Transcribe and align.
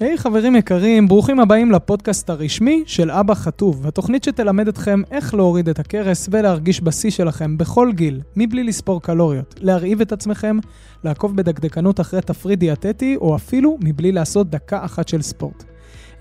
היי 0.00 0.14
hey, 0.14 0.18
חברים 0.18 0.56
יקרים, 0.56 1.08
ברוכים 1.08 1.40
הבאים 1.40 1.72
לפודקאסט 1.72 2.30
הרשמי 2.30 2.82
של 2.86 3.10
אבא 3.10 3.34
חטוב, 3.34 3.86
התוכנית 3.86 4.24
שתלמד 4.24 4.68
אתכם 4.68 5.02
איך 5.10 5.34
להוריד 5.34 5.68
את 5.68 5.78
הכרס 5.78 6.28
ולהרגיש 6.30 6.80
בשיא 6.80 7.10
שלכם 7.10 7.58
בכל 7.58 7.92
גיל, 7.94 8.20
מבלי 8.36 8.64
לספור 8.64 9.02
קלוריות, 9.02 9.54
להרעיב 9.60 10.00
את 10.00 10.12
עצמכם, 10.12 10.58
לעקוב 11.04 11.36
בדקדקנות 11.36 12.00
אחרי 12.00 12.20
תפריט 12.20 12.58
דיאטטי, 12.58 13.16
או 13.16 13.36
אפילו 13.36 13.78
מבלי 13.80 14.12
לעשות 14.12 14.50
דקה 14.50 14.84
אחת 14.84 15.08
של 15.08 15.22
ספורט. 15.22 15.64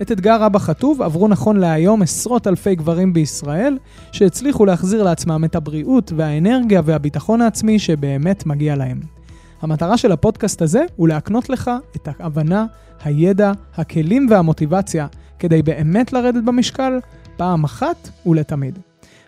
את 0.01 0.11
אתגר 0.11 0.45
אבא 0.45 0.59
חטוב 0.59 1.01
עברו 1.01 1.27
נכון 1.27 1.57
להיום 1.57 2.01
עשרות 2.01 2.47
אלפי 2.47 2.75
גברים 2.75 3.13
בישראל, 3.13 3.77
שהצליחו 4.11 4.65
להחזיר 4.65 5.03
לעצמם 5.03 5.43
את 5.45 5.55
הבריאות 5.55 6.11
והאנרגיה 6.15 6.81
והביטחון 6.85 7.41
העצמי 7.41 7.79
שבאמת 7.79 8.45
מגיע 8.45 8.75
להם. 8.75 9.16
המטרה 9.61 9.97
של 9.97 10.11
הפודקאסט 10.11 10.61
הזה 10.61 10.81
הוא 10.95 11.07
להקנות 11.07 11.49
לך 11.49 11.71
את 11.95 12.07
ההבנה, 12.19 12.65
הידע, 13.03 13.51
הכלים 13.75 14.27
והמוטיבציה 14.29 15.07
כדי 15.39 15.61
באמת 15.61 16.13
לרדת 16.13 16.43
במשקל 16.43 16.99
פעם 17.37 17.63
אחת 17.63 18.09
ולתמיד. 18.25 18.79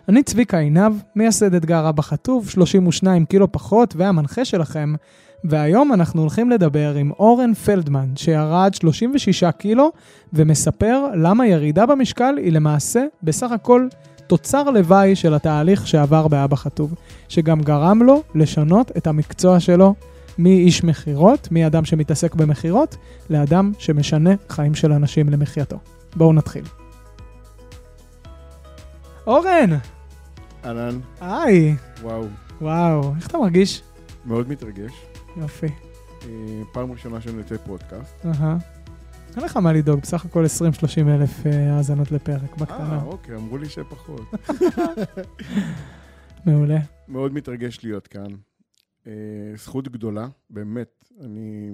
אני 0.08 0.22
צביקה 0.22 0.58
עינב, 0.58 0.92
מייסד 1.16 1.54
אתגר 1.54 1.88
אבא 1.88 2.02
חטוב, 2.02 2.48
32 2.48 3.24
קילו 3.24 3.52
פחות 3.52 3.94
והמנחה 3.96 4.44
שלכם, 4.44 4.94
והיום 5.44 5.92
אנחנו 5.92 6.20
הולכים 6.20 6.50
לדבר 6.50 6.94
עם 6.94 7.10
אורן 7.18 7.54
פלדמן, 7.54 8.08
שירד 8.16 8.74
36 8.74 9.44
קילו 9.44 9.92
ומספר 10.32 11.04
למה 11.14 11.46
ירידה 11.46 11.86
במשקל 11.86 12.34
היא 12.36 12.52
למעשה 12.52 13.04
בסך 13.22 13.52
הכל 13.52 13.86
תוצר 14.26 14.70
לוואי 14.70 15.16
של 15.16 15.34
התהליך 15.34 15.86
שעבר 15.86 16.28
באבא 16.28 16.56
חטוב, 16.56 16.94
שגם 17.28 17.60
גרם 17.60 18.02
לו 18.02 18.22
לשנות 18.34 18.90
את 18.96 19.06
המקצוע 19.06 19.60
שלו 19.60 19.94
מאיש 20.42 20.84
מכירות, 20.84 21.48
מאדם 21.50 21.84
שמתעסק 21.84 22.34
במכירות, 22.34 22.96
לאדם 23.30 23.72
שמשנה 23.78 24.30
חיים 24.48 24.74
של 24.74 24.92
אנשים 24.92 25.28
למחייתו. 25.28 25.78
בואו 26.16 26.32
נתחיל. 26.32 26.64
אורן! 29.26 29.70
אהלן. 30.64 31.00
היי. 31.20 31.74
וואו. 32.02 32.26
וואו, 32.60 33.14
איך 33.16 33.26
אתה 33.26 33.38
מרגיש? 33.38 33.82
מאוד 34.24 34.48
מתרגש. 34.48 34.92
יופי. 35.36 35.66
אה, 35.66 36.28
פעם 36.72 36.92
ראשונה 36.92 37.20
שאני 37.20 37.38
יוצא 37.38 37.56
פודקאסט. 37.56 38.26
אהה. 38.26 38.56
אין 39.36 39.44
לך 39.44 39.56
מה 39.56 39.72
לדאוג, 39.72 40.00
בסך 40.00 40.24
הכל 40.24 40.44
20-30 40.44 41.08
אלף 41.08 41.46
אה, 41.46 41.76
האזנות 41.76 42.12
לפרק, 42.12 42.56
בקטנה. 42.56 42.98
אה, 42.98 43.02
אוקיי, 43.02 43.36
אמרו 43.36 43.58
לי 43.58 43.68
שפחות. 43.68 44.34
מעולה. 46.46 46.78
מאוד 47.08 47.34
מתרגש 47.34 47.78
להיות 47.84 48.06
כאן. 48.06 48.49
אה, 49.06 49.52
זכות 49.56 49.88
גדולה, 49.88 50.28
באמת. 50.50 51.12
אני 51.20 51.70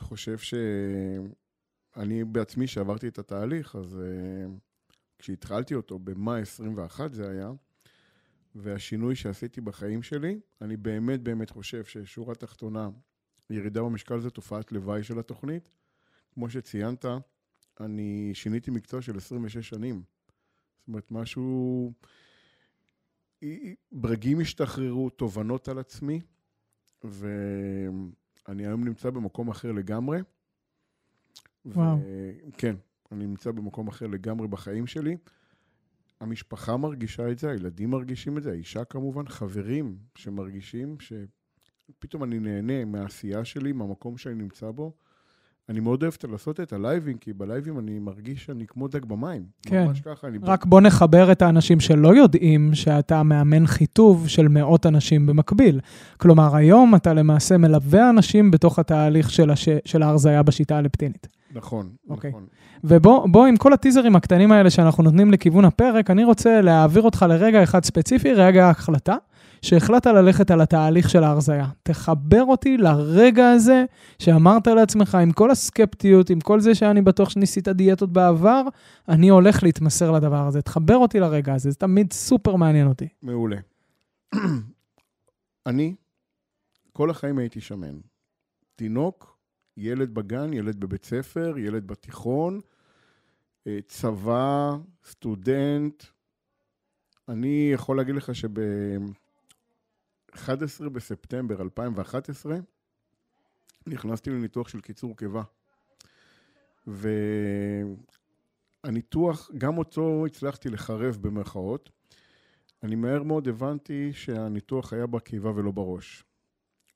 חושב 0.00 0.38
שאני 0.38 2.24
בעצמי, 2.24 2.66
שעברתי 2.66 3.08
את 3.08 3.18
התהליך, 3.18 3.76
אז 3.76 4.00
אה, 4.00 4.46
כשהתחלתי 5.18 5.74
אותו, 5.74 5.98
במאי 5.98 6.40
21 6.40 7.12
זה 7.12 7.30
היה, 7.30 7.50
והשינוי 8.54 9.16
שעשיתי 9.16 9.60
בחיים 9.60 10.02
שלי, 10.02 10.40
אני 10.60 10.76
באמת 10.76 11.20
באמת 11.20 11.50
חושב 11.50 11.84
ששורה 11.84 12.34
תחתונה, 12.34 12.88
ירידה 13.50 13.82
במשקל 13.82 14.20
זה 14.20 14.30
תופעת 14.30 14.72
לוואי 14.72 15.02
של 15.02 15.18
התוכנית. 15.18 15.70
כמו 16.34 16.50
שציינת, 16.50 17.04
אני 17.80 18.30
שיניתי 18.34 18.70
מקצוע 18.70 19.02
של 19.02 19.16
26 19.16 19.68
שנים. 19.68 20.02
זאת 20.78 20.88
אומרת, 20.88 21.10
משהו... 21.10 21.92
ברגים 23.92 24.40
השתחררו, 24.40 25.10
תובנות 25.10 25.68
על 25.68 25.78
עצמי, 25.78 26.20
ואני 27.04 28.66
היום 28.66 28.84
נמצא 28.84 29.10
במקום 29.10 29.48
אחר 29.48 29.72
לגמרי. 29.72 30.20
וואו. 31.64 31.98
ו... 31.98 32.34
כן, 32.58 32.76
אני 33.12 33.26
נמצא 33.26 33.50
במקום 33.50 33.88
אחר 33.88 34.06
לגמרי 34.06 34.48
בחיים 34.48 34.86
שלי. 34.86 35.16
המשפחה 36.20 36.76
מרגישה 36.76 37.30
את 37.30 37.38
זה, 37.38 37.50
הילדים 37.50 37.90
מרגישים 37.90 38.38
את 38.38 38.42
זה, 38.42 38.50
האישה 38.50 38.84
כמובן, 38.84 39.28
חברים 39.28 39.98
שמרגישים 40.14 40.96
שפתאום 41.00 42.24
אני 42.24 42.38
נהנה 42.38 42.84
מהעשייה 42.84 43.44
שלי, 43.44 43.72
מהמקום 43.72 44.18
שאני 44.18 44.34
נמצא 44.34 44.70
בו. 44.70 44.92
אני 45.70 45.80
מאוד 45.80 46.02
אוהב 46.02 46.14
לעשות 46.32 46.60
את 46.60 46.72
הלייבים, 46.72 47.16
כי 47.16 47.32
בלייבים 47.32 47.78
אני 47.78 47.98
מרגיש 47.98 48.44
שאני 48.44 48.64
כמו 48.66 48.88
דג 48.88 49.04
במים. 49.04 49.42
כן. 49.62 49.86
ממש 49.86 50.00
ככה, 50.00 50.26
אני... 50.28 50.38
רק 50.42 50.66
בוא 50.66 50.80
נחבר 50.80 51.32
את 51.32 51.42
האנשים 51.42 51.80
שלא 51.80 52.14
יודעים 52.14 52.74
שאתה 52.74 53.22
מאמן 53.22 53.66
חיטוב 53.66 54.28
של 54.28 54.48
מאות 54.48 54.86
אנשים 54.86 55.26
במקביל. 55.26 55.80
כלומר, 56.16 56.56
היום 56.56 56.94
אתה 56.94 57.14
למעשה 57.14 57.56
מלווה 57.56 58.10
אנשים 58.10 58.50
בתוך 58.50 58.78
התהליך 58.78 59.30
של, 59.30 59.50
הש... 59.50 59.68
של 59.84 60.02
ההרזייה 60.02 60.42
בשיטה 60.42 60.76
האלפטינית. 60.76 61.26
נכון, 61.54 61.88
אוקיי. 62.08 62.30
נכון. 62.30 62.44
ובוא, 62.84 63.46
עם 63.46 63.56
כל 63.56 63.72
הטיזרים 63.72 64.16
הקטנים 64.16 64.52
האלה 64.52 64.70
שאנחנו 64.70 65.02
נותנים 65.02 65.30
לכיוון 65.30 65.64
הפרק, 65.64 66.10
אני 66.10 66.24
רוצה 66.24 66.60
להעביר 66.60 67.02
אותך 67.02 67.24
לרגע 67.28 67.62
אחד 67.62 67.84
ספציפי, 67.84 68.32
רגע 68.32 68.66
ההחלטה, 68.66 69.16
שהחלטת 69.62 70.06
ללכת 70.06 70.50
על 70.50 70.60
התהליך 70.60 71.10
של 71.10 71.24
ההרזייה. 71.24 71.68
תחבר 71.82 72.42
אותי 72.44 72.76
לרגע 72.76 73.50
הזה 73.50 73.84
שאמרת 74.18 74.66
לעצמך, 74.66 75.14
עם 75.14 75.32
כל 75.32 75.50
הסקפטיות, 75.50 76.30
עם 76.30 76.40
כל 76.40 76.60
זה 76.60 76.74
שאני 76.74 77.02
בטוח 77.02 77.30
שניסית 77.30 77.68
דיאטות 77.68 78.12
בעבר, 78.12 78.62
אני 79.08 79.28
הולך 79.28 79.62
להתמסר 79.62 80.10
לדבר 80.10 80.46
הזה. 80.46 80.62
תחבר 80.62 80.96
אותי 80.96 81.20
לרגע 81.20 81.54
הזה, 81.54 81.70
זה 81.70 81.76
תמיד 81.76 82.12
סופר 82.12 82.56
מעניין 82.56 82.86
אותי. 82.86 83.08
מעולה. 83.22 83.56
אני, 85.66 85.94
כל 86.92 87.10
החיים 87.10 87.38
הייתי 87.38 87.60
שמן. 87.60 87.98
תינוק, 88.76 89.36
ילד 89.76 90.14
בגן, 90.14 90.52
ילד 90.52 90.80
בבית 90.80 91.04
ספר, 91.04 91.54
ילד 91.58 91.86
בתיכון, 91.86 92.60
אה, 93.66 93.78
צבא, 93.86 94.70
סטודנט. 95.04 96.04
אני 97.28 97.70
יכול 97.74 97.96
להגיד 97.96 98.14
לך 98.14 98.34
שב... 98.34 98.60
11 100.34 100.88
בספטמבר 100.88 101.62
2011 101.62 102.56
נכנסתי 103.86 104.30
לניתוח 104.30 104.68
של 104.68 104.80
קיצור 104.80 105.16
קיבה. 105.16 105.42
והניתוח, 108.84 109.50
גם 109.58 109.78
אותו 109.78 110.26
הצלחתי 110.26 110.68
לחרב 110.68 111.18
במרכאות. 111.20 111.90
אני 112.82 112.94
מהר 112.94 113.22
מאוד 113.22 113.48
הבנתי 113.48 114.12
שהניתוח 114.12 114.92
היה 114.92 115.06
בקיבה 115.06 115.50
ולא 115.50 115.70
בראש. 115.70 116.24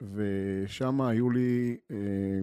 ושם 0.03 1.01
היו 1.01 1.31
לי, 1.31 1.77
אה, 1.91 1.97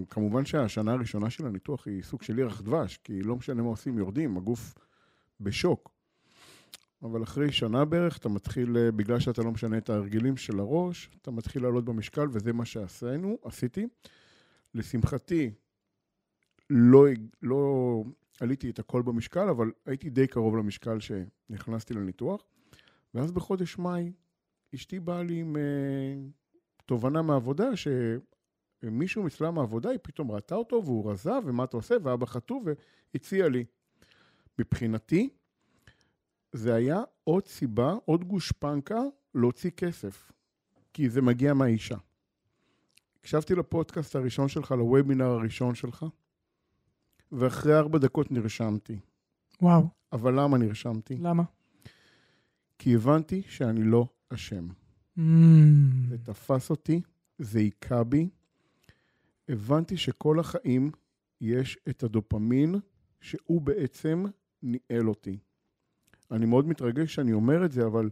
כמובן 0.10 0.46
שהשנה 0.46 0.92
הראשונה 0.92 1.30
של 1.30 1.46
הניתוח 1.46 1.88
היא 1.88 2.04
סוג 2.04 2.22
של 2.22 2.40
ירח 2.40 2.62
דבש, 2.62 2.98
כי 2.98 3.22
לא 3.22 3.36
משנה 3.36 3.62
מה 3.62 3.70
עושים, 3.70 3.98
יורדים, 3.98 4.38
הגוף 4.38 4.76
בשוק. 5.40 5.91
אבל 7.04 7.24
אחרי 7.24 7.52
שנה 7.52 7.86
בערך 7.86 8.18
אתה 8.18 8.30
מתחיל, 8.30 8.78
אה, 8.78 8.92
בגלל 8.92 9.20
שאתה 9.20 9.42
לא 9.42 9.52
משנה 9.52 9.78
את 9.78 9.90
ההרגלים 9.90 10.38
של 10.38 10.60
הראש, 10.60 11.10
אתה 11.22 11.32
מתחיל 11.32 11.64
לעלות 11.64 11.86
במשקל, 11.86 12.28
וזה 12.32 12.54
מה 12.54 12.66
שעשינו, 12.66 13.38
עשיתי. 13.44 13.88
לשמחתי, 14.74 15.52
לא, 16.70 17.06
לא 17.42 18.04
עליתי 18.40 18.70
את 18.70 18.80
הכל 18.80 19.02
במשקל, 19.02 19.50
אבל 19.50 19.72
הייתי 19.86 20.10
די 20.10 20.28
קרוב 20.28 20.58
למשקל 20.58 20.98
שנכנסתי 21.00 21.94
לניתוח. 21.94 22.46
ואז 23.14 23.32
בחודש 23.32 23.78
מאי, 23.78 24.12
אשתי 24.76 25.00
באה 25.00 25.24
לי 25.24 25.40
עם 25.40 25.56
uh, 25.56 26.32
תובנה 26.86 27.22
מהעבודה, 27.22 27.70
שמישהו 28.84 29.28
אצלה 29.28 29.52
מהעבודה, 29.52 29.90
היא 29.90 30.00
פתאום 30.02 30.32
ראתה 30.32 30.56
אותו 30.56 30.82
והוא 30.86 31.12
רזה, 31.12 31.32
ומה 31.46 31.64
אתה 31.64 31.78
עושה, 31.78 31.96
ואבא 32.04 32.26
חטוף, 32.26 32.64
והציע 33.14 33.50
לי. 33.50 33.66
מבחינתי, 34.60 35.30
זה 36.54 36.74
היה 36.74 37.02
עוד 37.24 37.48
סיבה, 37.48 37.96
עוד 38.06 38.24
גושפנקה 38.24 39.00
להוציא 39.36 39.70
כסף, 39.70 40.32
כי 40.94 41.10
זה 41.10 41.22
מגיע 41.22 41.54
מהאישה. 41.54 41.98
הקשבתי 43.20 43.56
לפודקאסט 43.56 44.16
הראשון 44.16 44.48
שלך, 44.48 44.72
לוובינר 44.72 45.26
הראשון 45.26 45.76
שלך, 45.76 46.06
ואחרי 47.32 47.78
ארבע 47.78 48.00
דקות 48.00 48.32
נרשמתי. 48.32 49.00
וואו. 49.62 49.88
אבל 50.12 50.40
למה 50.40 50.58
נרשמתי? 50.58 51.18
למה? 51.18 51.44
כי 52.80 52.96
הבנתי 52.96 53.42
שאני 53.48 53.84
לא 53.84 54.08
אשם. 54.30 54.68
Mm. 55.18 55.22
זה 56.10 56.18
תפס 56.18 56.70
אותי, 56.70 57.02
זה 57.40 57.60
היכה 57.60 58.04
בי. 58.04 58.30
הבנתי 59.50 59.98
שכל 59.98 60.40
החיים 60.40 60.92
יש 61.42 61.78
את 61.90 62.04
הדופמין 62.04 62.76
שהוא 63.22 63.62
בעצם 63.62 64.26
ניהל 64.64 65.10
אותי. 65.10 65.38
אני 66.32 66.46
מאוד 66.46 66.68
מתרגש 66.68 67.16
שאני 67.16 67.34
אומר 67.34 67.66
את 67.66 67.72
זה, 67.72 67.86
אבל 67.86 68.10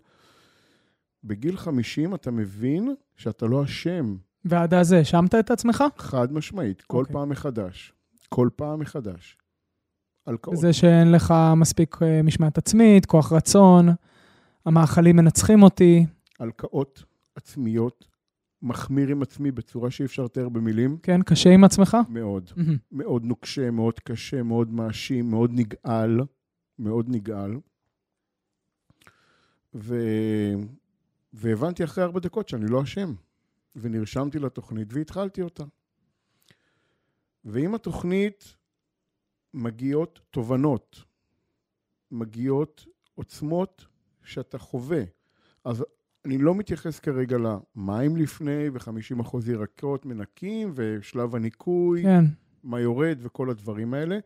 בגיל 1.24 1.57
50 1.57 2.16
אתה 2.16 2.31
מבין 2.31 2.95
שאתה 3.16 3.45
לא 3.45 3.63
אשם. 3.63 4.16
ועד 4.45 4.74
אז 4.74 4.92
האשמת 4.92 5.36
את 5.36 5.51
עצמך? 5.51 5.83
חד 5.98 6.33
משמעית, 6.33 6.81
כל 6.81 6.98
okay. 6.98 7.00
אוקיי. 7.00 7.13
פעם 7.13 7.30
מחדש. 7.30 7.94
כל 8.30 8.50
פעם 8.56 8.80
מחדש. 8.80 9.38
הלקאות. 10.27 10.57
זה 10.57 10.74
שאין 10.74 11.12
לך 11.12 11.33
מספיק 11.56 11.95
אה, 12.01 12.21
משמעת 12.24 12.57
עצמית, 12.57 13.06
כוח 13.06 13.33
רצון, 13.33 13.89
המאכלים 14.65 15.15
מנצחים 15.15 15.63
אותי. 15.63 16.06
הלקאות 16.39 17.04
עצמיות 17.36 18.06
מחמיר 18.62 19.10
עם 19.10 19.22
עצמי 19.22 19.51
בצורה 19.51 19.92
שאי 19.92 20.06
אפשר 20.06 20.24
לתאר 20.24 20.50
במילים. 20.50 20.98
כן, 21.04 21.22
קשה 21.22 21.50
עם 21.50 21.63
עצמך? 21.63 21.98
מאוד. 22.10 22.51
מהמם. 22.56 22.77
מאוד 22.92 23.25
נוקשה, 23.25 23.72
מאוד 23.72 24.00
קשה, 24.00 24.44
מאוד 24.44 24.74
מאשים, 24.74 25.30
מאוד 25.30 25.51
נגעל. 25.54 26.19
מאוד 26.80 27.06
נגעל. 27.10 27.57
ו... 29.75 29.95
והבנתי 31.33 31.83
אחרי 31.83 32.04
ארבע 32.04 32.19
דקות 32.19 32.50
שאני 32.50 32.66
לא 32.68 32.83
אשם. 32.83 33.13
ונרשמתי 33.75 34.39
לתוכנית 34.39 34.94
והתחלתי 34.94 35.42
אותה. 35.42 35.63
ועם 37.45 37.75
התוכנית 37.75 38.56
מגיעות 39.54 40.19
תובנות, 40.31 41.04
מגיעות 42.12 42.86
עוצמות 43.16 43.86
שאתה 44.24 44.57
חווה. 44.57 45.04
אז 45.63 45.86
אני 46.25 46.38
לא 46.38 46.56
מתייחס 46.56 47.00
כרגע 47.00 47.38
למים 47.38 48.18
לפני 48.18 48.69
ו-50% 48.69 49.38
ירקות 49.48 50.06
מנקים 50.06 50.72
ושלב 50.75 51.36
הניקוי, 51.36 52.04
כן. 52.04 52.25
מה 52.63 52.80
יורד 52.80 53.18
וכל 53.22 53.50
הדברים 53.50 53.94
האלה. 53.94 54.19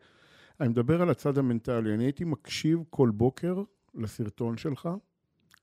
אני 0.60 0.68
מדבר 0.68 1.02
על 1.02 1.10
הצד 1.10 1.38
המנטלי. 1.38 1.94
אני 1.94 2.04
הייתי 2.04 2.24
מקשיב 2.24 2.84
כל 2.90 3.10
בוקר 3.10 3.62
לסרטון 3.94 4.56
שלך, 4.56 4.88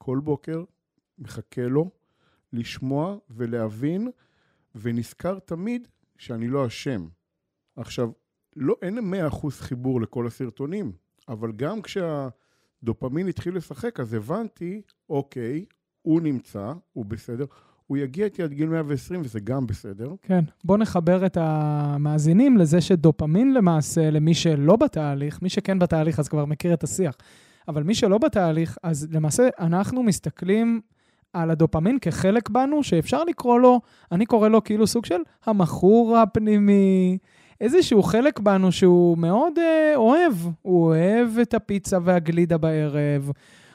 כל 0.04 0.20
בוקר, 0.24 0.64
מחכה 1.20 1.68
לו, 1.68 1.90
לשמוע 2.54 3.18
ולהבין, 3.30 4.08
ונזכר 4.76 5.40
תמיד 5.40 5.88
שאני 6.18 6.48
לא 6.48 6.68
אשם. 6.68 7.08
עכשיו, 7.76 8.10
לא, 8.56 8.76
אין 8.82 9.14
100% 9.30 9.50
חיבור 9.52 10.02
לכל 10.02 10.28
הסרטונים, 10.28 10.92
אבל 11.28 11.52
גם 11.52 11.82
כשהדופמין 11.82 13.28
התחיל 13.28 13.56
לשחק, 13.56 14.00
אז 14.00 14.14
הבנתי, 14.14 14.82
אוקיי, 15.10 15.66
הוא 16.02 16.22
נמצא, 16.22 16.74
הוא 16.94 17.06
בסדר, 17.06 17.46
הוא 17.88 17.98
יגיע 17.98 18.26
איתי 18.26 18.44
עד 18.44 18.54
גיל 18.54 18.70
120 18.70 19.22
וזה 19.22 19.40
גם 19.40 19.68
בסדר. 19.68 20.14
כן. 20.22 20.44
בוא 20.64 20.78
נחבר 20.78 21.26
את 21.26 21.38
המאזינים 21.42 22.58
לזה 22.58 22.82
שדופמין 22.82 23.54
למעשה, 23.54 24.10
למי 24.10 24.34
שלא 24.34 24.76
בתהליך, 24.76 25.42
מי 25.42 25.50
שכן 25.50 25.80
בתהליך 25.80 26.20
אז 26.20 26.28
כבר 26.28 26.46
מכיר 26.46 26.74
את 26.74 26.84
השיח, 26.84 27.16
אבל 27.68 27.84
מי 27.84 27.96
שלא 27.96 28.18
בתהליך, 28.18 28.78
אז 28.84 29.08
למעשה 29.12 29.50
אנחנו 29.60 30.04
מסתכלים 30.04 30.82
על 31.34 31.52
הדופמין 31.52 32.00
כחלק 32.00 32.50
בנו, 32.50 32.84
שאפשר 32.84 33.24
לקרוא 33.24 33.60
לו, 33.60 33.82
אני 34.12 34.26
קורא 34.26 34.48
לו 34.48 34.64
כאילו 34.64 34.88
סוג 34.88 35.06
של 35.06 35.20
המכור 35.46 36.18
הפנימי, 36.18 37.18
איזשהו 37.62 38.04
חלק 38.04 38.40
בנו 38.40 38.72
שהוא 38.72 39.18
מאוד 39.18 39.60
אה, 39.60 39.94
אוהב. 39.96 40.34
הוא 40.62 40.86
אוהב 40.86 41.40
את 41.42 41.54
הפיצה 41.54 41.98
והגלידה 42.04 42.58
בערב, 42.58 43.32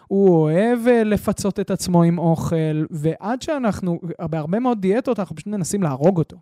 הוא 0.09 0.31
אוהב 0.31 0.88
אה, 0.88 1.05
לפצות 1.05 1.61
את 1.61 1.71
עצמו 1.71 2.03
עם 2.03 2.19
אוכל, 2.19 2.85
ועד 2.91 3.43
שאנחנו, 3.43 4.00
בהרבה 4.21 4.59
מאוד 4.59 4.81
דיאטות 4.81 5.19
אנחנו 5.19 5.37
פשוט 5.37 5.47
מנסים 5.47 5.83
להרוג 5.83 6.19
אותו. 6.19 6.37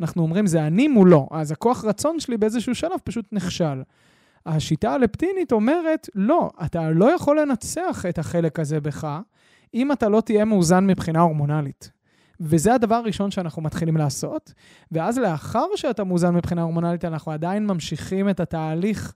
אנחנו 0.00 0.22
אומרים, 0.22 0.46
זה 0.46 0.66
אני 0.66 0.88
מולו, 0.88 1.28
אז 1.30 1.52
הכוח 1.52 1.84
רצון 1.84 2.20
שלי 2.20 2.36
באיזשהו 2.36 2.74
שלב 2.74 2.98
פשוט 3.04 3.24
נכשל. 3.32 3.82
השיטה 4.46 4.92
הלפטינית 4.92 5.52
אומרת, 5.52 6.08
לא, 6.14 6.50
אתה 6.64 6.90
לא 6.90 7.14
יכול 7.14 7.40
לנצח 7.40 8.04
את 8.08 8.18
החלק 8.18 8.60
הזה 8.60 8.80
בך, 8.80 9.18
אם 9.74 9.92
אתה 9.92 10.08
לא 10.08 10.20
תהיה 10.20 10.44
מאוזן 10.44 10.86
מבחינה 10.86 11.20
הורמונלית. 11.20 11.90
וזה 12.40 12.74
הדבר 12.74 12.94
הראשון 12.94 13.30
שאנחנו 13.30 13.62
מתחילים 13.62 13.96
לעשות, 13.96 14.52
ואז 14.92 15.18
לאחר 15.18 15.66
שאתה 15.76 16.04
מאוזן 16.04 16.34
מבחינה 16.34 16.62
הורמונלית, 16.62 17.04
אנחנו 17.04 17.32
עדיין 17.32 17.66
ממשיכים 17.66 18.28
את 18.28 18.40
התהליך 18.40 19.14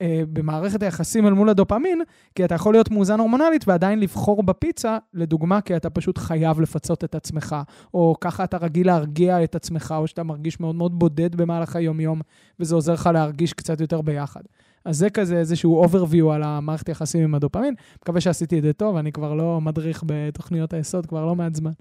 אה, 0.00 0.22
במערכת 0.32 0.82
היחסים 0.82 1.26
אל 1.26 1.32
מול 1.32 1.48
הדופמין, 1.48 2.02
כי 2.34 2.44
אתה 2.44 2.54
יכול 2.54 2.74
להיות 2.74 2.90
מאוזן 2.90 3.18
הורמונלית 3.18 3.68
ועדיין 3.68 4.00
לבחור 4.00 4.42
בפיצה, 4.42 4.98
לדוגמה, 5.14 5.60
כי 5.60 5.76
אתה 5.76 5.90
פשוט 5.90 6.18
חייב 6.18 6.60
לפצות 6.60 7.04
את 7.04 7.14
עצמך, 7.14 7.56
או 7.94 8.14
ככה 8.20 8.44
אתה 8.44 8.56
רגיל 8.56 8.86
להרגיע 8.86 9.44
את 9.44 9.54
עצמך, 9.54 9.94
או 9.98 10.06
שאתה 10.06 10.22
מרגיש 10.22 10.60
מאוד 10.60 10.74
מאוד 10.74 10.98
בודד 10.98 11.34
במהלך 11.34 11.76
היום-יום, 11.76 12.20
וזה 12.60 12.74
עוזר 12.74 12.92
לך 12.92 13.10
להרגיש 13.12 13.52
קצת 13.52 13.80
יותר 13.80 14.00
ביחד. 14.00 14.42
אז 14.84 14.98
זה 14.98 15.10
כזה 15.10 15.38
איזשהו 15.38 15.84
overview 15.84 16.32
על 16.32 16.42
המערכת 16.42 16.88
יחסים 16.88 17.24
עם 17.24 17.34
הדופמין. 17.34 17.74
מקווה 18.02 18.20
שעשיתי 18.20 18.58
את 18.58 18.62
זה 18.62 18.72
טוב, 18.72 18.96
אני 18.96 19.12
כבר 19.12 19.34
לא 19.34 19.60
מדריך 19.60 20.04
בתוכניות 20.06 20.72
היסוד, 20.72 21.06
כבר 21.06 21.26
לא 21.26 21.34
מעט 21.34 21.54
זמן. 21.54 21.72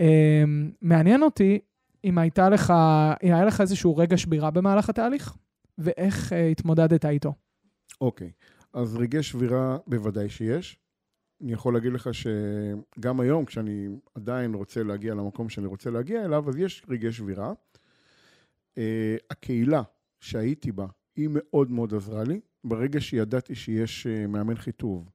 אה, 0.00 0.44
מעניין 0.82 1.22
אותי 1.22 1.58
אם 2.04 2.18
הייתה 2.18 2.48
לך, 2.48 2.72
אם 3.22 3.32
היה 3.34 3.44
לך 3.44 3.60
איזשהו 3.60 3.96
רגע 3.96 4.16
שבירה 4.16 4.50
במהלך 4.50 4.88
התהליך, 4.88 5.36
ואיך 5.78 6.32
אה, 6.32 6.46
התמודדת 6.46 7.04
איתו. 7.04 7.32
אוקיי, 8.00 8.30
אז 8.72 8.96
רגעי 8.96 9.22
שבירה 9.22 9.78
בוודאי 9.86 10.28
שיש. 10.28 10.78
אני 11.42 11.52
יכול 11.52 11.74
להגיד 11.74 11.92
לך 11.92 12.10
שגם 12.12 13.20
היום, 13.20 13.44
כשאני 13.44 13.88
עדיין 14.14 14.54
רוצה 14.54 14.82
להגיע 14.82 15.14
למקום 15.14 15.48
שאני 15.48 15.66
רוצה 15.66 15.90
להגיע 15.90 16.24
אליו, 16.24 16.48
אז 16.48 16.56
יש 16.56 16.82
רגעי 16.88 17.12
שבירה. 17.12 17.52
Uh, 18.74 18.80
הקהילה 19.30 19.82
שהייתי 20.20 20.72
בה, 20.72 20.86
היא 21.18 21.28
מאוד 21.32 21.70
מאוד 21.70 21.94
עזרה 21.94 22.24
לי. 22.24 22.40
ברגע 22.64 23.00
שידעתי 23.00 23.54
שיש 23.54 24.06
uh, 24.06 24.26
מאמן 24.26 24.56
חיטוב, 24.56 25.10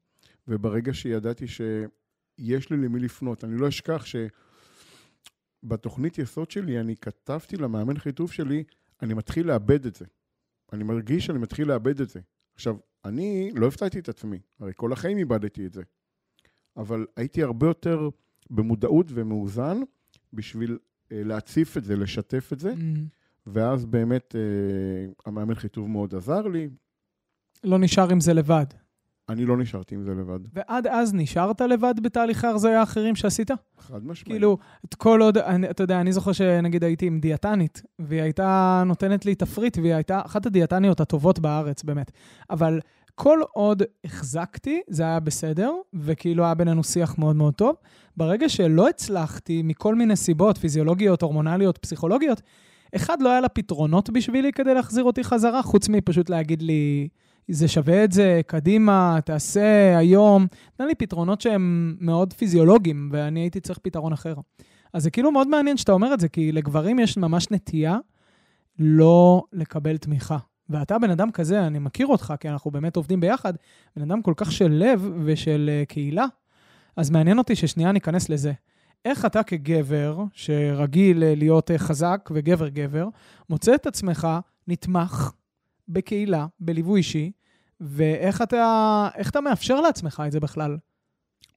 וברגע 0.47 0.93
שידעתי 0.93 1.47
שיש 1.47 2.69
לי 2.69 2.77
למי 2.77 2.99
לפנות, 2.99 3.43
אני 3.43 3.57
לא 3.57 3.67
אשכח 3.67 4.05
שבתוכנית 5.65 6.17
יסוד 6.17 6.51
שלי, 6.51 6.79
אני 6.79 6.95
כתבתי 6.95 7.57
למאמן 7.57 7.97
חיטוב 7.97 8.31
שלי, 8.31 8.63
אני 9.01 9.13
מתחיל 9.13 9.47
לאבד 9.47 9.85
את 9.85 9.95
זה. 9.95 10.05
אני 10.73 10.83
מרגיש 10.83 11.25
שאני 11.25 11.39
מתחיל 11.39 11.67
לאבד 11.67 12.01
את 12.01 12.09
זה. 12.09 12.19
עכשיו, 12.55 12.77
אני 13.05 13.51
לא 13.55 13.67
הפתעתי 13.67 13.99
את 13.99 14.09
עצמי, 14.09 14.39
הרי 14.59 14.71
כל 14.75 14.93
החיים 14.93 15.17
איבדתי 15.17 15.65
את 15.65 15.73
זה. 15.73 15.81
אבל 16.77 17.05
הייתי 17.15 17.43
הרבה 17.43 17.67
יותר 17.67 18.09
במודעות 18.49 19.05
ומאוזן 19.09 19.77
בשביל 20.33 20.77
אה, 21.11 21.23
להציף 21.23 21.77
את 21.77 21.83
זה, 21.83 21.95
לשתף 21.95 22.53
את 22.53 22.59
זה, 22.59 22.73
Mm. 22.73 22.77
ואז 23.47 23.85
באמת 23.85 24.35
אה, 24.35 25.11
המאמן 25.25 25.55
חיטוב 25.55 25.89
מאוד 25.89 26.15
עזר 26.15 26.47
לי. 26.47 26.69
לא 27.63 27.79
נשאר 27.79 28.11
עם 28.11 28.19
זה 28.19 28.33
לבד. 28.33 28.65
אני 29.29 29.45
לא 29.45 29.57
נשארתי 29.57 29.95
עם 29.95 30.03
זה 30.03 30.11
לבד, 30.11 30.39
ועד 30.53 30.87
אז 30.87 31.13
נשארת 31.13 31.61
לבד 31.61 31.93
בתהליכי 32.03 32.47
ההרזיה 32.47 32.79
האחרים 32.79 33.15
שעשית? 33.15 33.51
חד 33.77 34.05
משמעית. 34.05 34.27
כאילו, 34.27 34.57
את 34.85 34.95
כל 34.95 35.21
עוד, 35.21 35.37
אני, 35.37 35.69
אתה 35.69 35.83
יודע, 35.83 36.01
אני 36.01 36.13
זוכר 36.13 36.31
שנגיד 36.31 36.83
הייתי 36.83 37.05
עם 37.05 37.19
דיאטנית, 37.19 37.81
והיא 37.99 38.21
הייתה 38.21 38.83
נותנת 38.85 39.25
לי 39.25 39.35
תפריט, 39.35 39.77
והיא 39.77 39.93
הייתה 39.93 40.21
אחת 40.25 40.45
הדיאטניות 40.45 40.99
הטובות 40.99 41.39
בארץ, 41.39 41.83
באמת. 41.83 42.11
אבל 42.49 42.79
כל 43.15 43.39
עוד 43.51 43.83
החזקתי, 44.03 44.81
זה 44.87 45.03
היה 45.03 45.19
בסדר, 45.19 45.71
וכאילו 45.93 46.43
היה 46.43 46.53
בינינו 46.53 46.83
שיח 46.83 47.17
מאוד 47.17 47.35
מאוד 47.35 47.53
טוב. 47.53 47.75
ברגע 48.17 48.49
שלא 48.49 48.89
הצלחתי, 48.89 49.61
מכל 49.63 49.95
מיני 49.95 50.15
סיבות, 50.15 50.57
פיזיולוגיות, 50.57 51.21
הורמונליות, 51.21 51.77
פסיכולוגיות, 51.77 52.41
אחד, 52.95 53.21
לא 53.21 53.29
היה 53.29 53.41
לה 53.41 53.49
פתרונות 53.49 54.09
בשבילי 54.09 54.51
כדי 54.51 54.73
להחזיר 54.73 55.03
אותי 55.03 55.23
חזרה, 55.23 55.61
חוץ 55.61 55.89
מפשוט 55.89 56.29
להגיד 56.29 56.61
לי, 56.61 57.07
זה 57.47 57.67
שווה 57.67 58.03
את 58.03 58.11
זה, 58.11 58.41
קדימה, 58.47 59.19
תעשה 59.25 59.97
היום. 59.97 60.47
נתן 60.73 60.87
לי 60.87 60.95
פתרונות 60.95 61.41
שהם 61.41 61.95
מאוד 61.99 62.33
פיזיולוגיים, 62.33 63.09
ואני 63.13 63.39
הייתי 63.39 63.59
צריך 63.59 63.79
פתרון 63.79 64.13
אחר. 64.13 64.35
אז 64.93 65.03
זה 65.03 65.11
כאילו 65.11 65.31
מאוד 65.31 65.47
מעניין 65.47 65.77
שאתה 65.77 65.91
אומר 65.91 66.13
את 66.13 66.19
זה, 66.19 66.29
כי 66.29 66.51
לגברים 66.51 66.99
יש 66.99 67.17
ממש 67.17 67.51
נטייה 67.51 67.97
לא 68.79 69.43
לקבל 69.53 69.97
תמיכה. 69.97 70.37
ואתה 70.69 70.99
בן 70.99 71.09
אדם 71.09 71.31
כזה, 71.31 71.67
אני 71.67 71.79
מכיר 71.79 72.07
אותך, 72.07 72.33
כי 72.39 72.49
אנחנו 72.49 72.71
באמת 72.71 72.95
עובדים 72.95 73.19
ביחד, 73.19 73.53
בן 73.95 74.01
אדם 74.01 74.21
כל 74.21 74.33
כך 74.37 74.51
של 74.51 74.71
לב 74.71 75.11
ושל 75.25 75.69
אה, 75.73 75.85
קהילה, 75.85 76.25
אז 76.97 77.09
מעניין 77.09 77.37
אותי 77.37 77.55
ששנייה 77.55 77.91
ניכנס 77.91 78.29
לזה. 78.29 78.53
איך 79.05 79.25
אתה 79.25 79.43
כגבר, 79.43 80.23
שרגיל 80.33 81.23
אה, 81.23 81.35
להיות 81.35 81.71
אה, 81.71 81.77
חזק 81.77 82.29
וגבר-גבר, 82.33 83.07
מוצא 83.49 83.75
את 83.75 83.87
עצמך 83.87 84.27
נתמך 84.67 85.31
בקהילה, 85.87 86.47
בליווי 86.59 86.97
אישי, 86.97 87.31
ואיך 87.81 88.41
אתה, 88.41 89.07
אתה 89.27 89.41
מאפשר 89.41 89.81
לעצמך 89.81 90.23
את 90.27 90.31
זה 90.31 90.39
בכלל? 90.39 90.77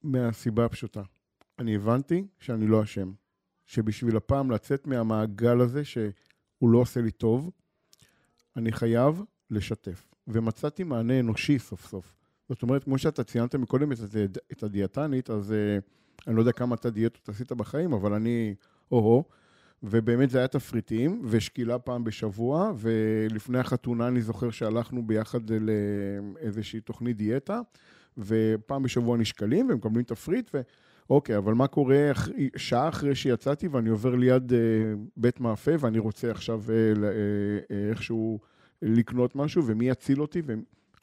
מהסיבה 0.03 0.65
הפשוטה. 0.65 1.01
אני 1.59 1.75
הבנתי 1.75 2.27
שאני 2.39 2.67
לא 2.67 2.83
אשם. 2.83 3.11
שבשביל 3.67 4.17
הפעם 4.17 4.51
לצאת 4.51 4.87
מהמעגל 4.87 5.61
הזה, 5.61 5.85
שהוא 5.85 6.69
לא 6.69 6.77
עושה 6.77 7.01
לי 7.01 7.11
טוב, 7.11 7.51
אני 8.55 8.71
חייב 8.71 9.21
לשתף. 9.51 10.07
ומצאתי 10.27 10.83
מענה 10.83 11.19
אנושי 11.19 11.59
סוף 11.59 11.85
סוף. 11.87 12.15
זאת 12.49 12.61
אומרת, 12.61 12.83
כמו 12.83 12.97
שאתה 12.97 13.23
ציינת 13.23 13.55
מקודם 13.55 13.91
את 14.51 14.63
הדיאטנית, 14.63 15.29
אז 15.29 15.51
uh, 15.51 15.83
אני 16.27 16.35
לא 16.35 16.41
יודע 16.41 16.51
כמה 16.51 16.75
אתה 16.75 16.89
דיאטות 16.89 17.29
עשית 17.29 17.51
בחיים, 17.51 17.93
אבל 17.93 18.13
אני 18.13 18.55
או-הו. 18.91 19.23
ובאמת 19.83 20.29
זה 20.29 20.37
היה 20.37 20.47
תפריטים, 20.47 21.21
ושקילה 21.25 21.79
פעם 21.79 22.03
בשבוע, 22.03 22.71
ולפני 22.77 23.59
החתונה 23.59 24.07
אני 24.07 24.21
זוכר 24.21 24.49
שהלכנו 24.49 25.07
ביחד 25.07 25.39
לאיזושהי 25.49 26.81
תוכנית 26.81 27.17
דיאטה, 27.17 27.61
ופעם 28.17 28.83
בשבוע 28.83 29.17
נשקלים 29.17 29.69
ומקבלים 29.69 30.03
תפריט, 30.03 30.49
ו... 30.53 30.61
אוקיי, 31.09 31.37
אבל 31.37 31.53
מה 31.53 31.67
קורה. 31.67 32.11
שעה 32.55 32.89
אחרי 32.89 33.15
שיצאתי 33.15 33.67
ואני 33.67 33.89
עובר 33.89 34.15
ליד 34.15 34.53
אה, 34.53 34.57
בית 35.17 35.39
מאפה 35.39 35.71
ואני 35.79 35.99
רוצה 35.99 36.31
עכשיו 36.31 36.63
אה, 36.69 36.75
אה, 36.75 37.89
איכשהו 37.89 38.39
לקנות 38.81 39.35
משהו, 39.35 39.63
ומי 39.65 39.89
יציל 39.89 40.21
אותי? 40.21 40.41
ו... 40.45 40.53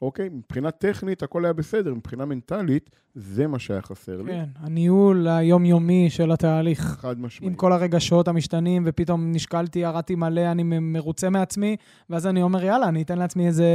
אוקיי? 0.05 0.29
מבחינה 0.29 0.71
טכנית 0.71 1.23
הכל 1.23 1.45
היה 1.45 1.53
בסדר, 1.53 1.93
מבחינה 1.93 2.25
מנטלית 2.25 2.89
זה 3.15 3.47
מה 3.47 3.59
שהיה 3.59 3.81
חסר 3.81 4.21
לי. 4.21 4.31
כן, 4.31 4.45
הניהול 4.55 5.27
היומיומי 5.27 6.09
של 6.09 6.31
התהליך. 6.31 6.81
חד 6.81 7.19
משמעית. 7.19 7.51
עם 7.51 7.57
כל 7.57 7.73
הרגשות 7.73 8.27
המשתנים, 8.27 8.83
ופתאום 8.85 9.31
נשקלתי, 9.31 9.79
ירדתי 9.79 10.15
מלא, 10.15 10.51
אני 10.51 10.63
מרוצה 10.63 11.29
מעצמי, 11.29 11.75
ואז 12.09 12.27
אני 12.27 12.41
אומר, 12.41 12.63
יאללה, 12.63 12.87
אני 12.87 13.01
אתן 13.01 13.17
לעצמי 13.17 13.47
איזה 13.47 13.65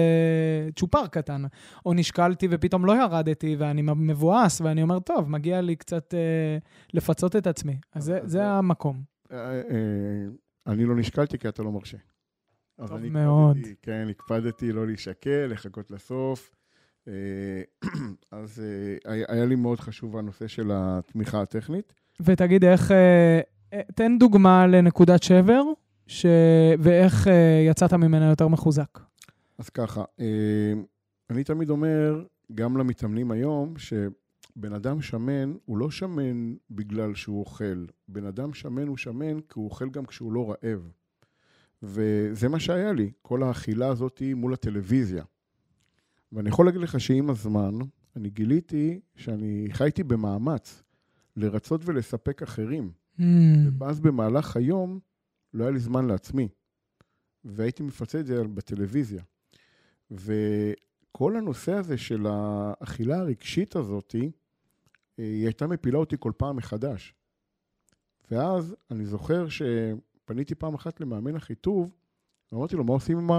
צ'ופר 0.76 1.06
קטן. 1.06 1.42
או 1.86 1.94
נשקלתי 1.94 2.48
ופתאום 2.50 2.84
לא 2.86 3.02
ירדתי, 3.02 3.56
ואני 3.58 3.82
מבואס, 3.82 4.60
ואני 4.60 4.82
אומר, 4.82 4.98
טוב, 4.98 5.30
מגיע 5.30 5.60
לי 5.60 5.76
קצת 5.76 6.14
אה, 6.14 6.58
לפצות 6.94 7.36
את 7.36 7.46
עצמי. 7.46 7.76
אז 7.94 8.04
זה, 8.04 8.16
אז 8.16 8.22
זה 8.22 8.28
זה- 8.28 8.46
המקום. 8.46 9.02
אה, 9.32 9.36
אה, 9.54 9.60
אני 10.66 10.84
לא 10.84 10.96
נשקלתי 10.96 11.38
כי 11.38 11.48
אתה 11.48 11.62
לא 11.62 11.72
מרשה. 11.72 11.96
טוב 12.88 12.96
אני 12.96 13.10
מאוד. 13.10 13.56
הקפדתי, 13.56 13.74
כן, 13.82 14.06
הקפדתי 14.10 14.72
לא 14.72 14.86
להישקל, 14.86 15.46
לחכות 15.46 15.90
לסוף. 15.90 16.50
אה, 17.08 17.12
אז 18.32 18.62
אה, 19.06 19.12
היה- 19.12 19.44
לי 19.44 19.54
מאוד 19.56 19.80
חשוב 19.80 20.16
הנושא 20.16 20.46
של 20.46 20.70
התמיכה 20.74 21.42
הטכנית. 21.42 21.92
ותגיד, 22.20 22.64
איך... 22.64 22.90
אה, 22.92 23.40
תן 23.94 24.18
דוגמה 24.18 24.66
לנקודת 24.66 25.22
שבר, 25.22 25.62
ש... 26.06 26.26
ואיך 26.78 27.26
יצאת 27.70 27.92
ממנה 27.92 28.30
יותר 28.30 28.48
מחוזק. 28.48 28.98
אז 29.58 29.68
ככה, 29.68 30.04
אני 31.30 31.44
תמיד 31.44 31.70
אומר, 31.70 32.24
גם 32.54 32.76
למתאמנים 32.76 33.30
היום, 33.30 33.74
שבן 33.76 34.72
אדם 34.72 35.00
שמן, 35.02 35.52
הוא 35.64 35.78
לא 35.78 35.90
שמן 35.90 36.54
בגלל 36.70 37.14
שהוא 37.14 37.40
אוכל. 37.40 37.84
בן 38.08 38.24
אדם 38.26 38.54
שמן 38.54 38.86
הוא 38.88 38.96
שמן 38.96 39.40
כי 39.40 39.52
הוא 39.54 39.64
אוכל 39.64 39.90
גם 39.90 40.06
כשהוא 40.06 40.32
לא 40.32 40.50
רעב. 40.50 40.90
וזה 41.82 42.48
מה 42.48 42.60
שהיה 42.60 42.92
לי, 42.92 43.10
כל 43.22 43.42
האכילה 43.42 43.88
הזאת 43.88 44.22
מול 44.34 44.54
הטלוויזיה. 44.54 45.24
ואני 46.32 46.48
יכול 46.48 46.66
להגיד 46.66 46.80
לך 46.80 47.00
שעם 47.00 47.30
הזמן, 47.30 47.78
אני 48.16 48.30
גיליתי 48.30 49.00
שאני 49.16 49.68
חייתי 49.72 50.02
במאמץ 50.02 50.82
לרצות 51.36 51.80
ולספק 51.84 52.42
אחרים. 52.42 52.92
Mm, 53.18 53.22
ואז 53.78 54.00
במהלך 54.00 54.56
היום 54.56 54.98
לא 55.54 55.64
היה 55.64 55.72
לי 55.72 55.78
זמן 55.78 56.06
לעצמי. 56.06 56.48
והייתי 57.44 57.82
מפצה 57.82 58.20
את 58.20 58.26
זה 58.26 58.44
בטלוויזיה. 58.44 59.22
וכל 60.10 61.36
הנושא 61.36 61.72
הזה 61.72 61.96
של 61.98 62.26
האכילה 62.26 63.18
הרגשית 63.18 63.76
הזאת, 63.76 64.14
אה, 64.14 64.20
היא 65.16 65.44
הייתה 65.44 65.66
מפילה 65.66 65.98
אותי 65.98 66.16
כל 66.18 66.32
פעם 66.36 66.56
מחדש. 66.56 67.14
ואז 68.30 68.76
אני 68.90 69.06
זוכר 69.06 69.46
שפניתי 70.30 70.54
פעם 70.54 70.74
אחת 70.74 71.00
למאמן 71.00 71.36
החיטוב, 71.36 71.94
ואמרתי 72.52 72.76
לו, 72.76 72.84
מה 72.84 72.92
עושים 72.92 73.18
עם 73.18 73.30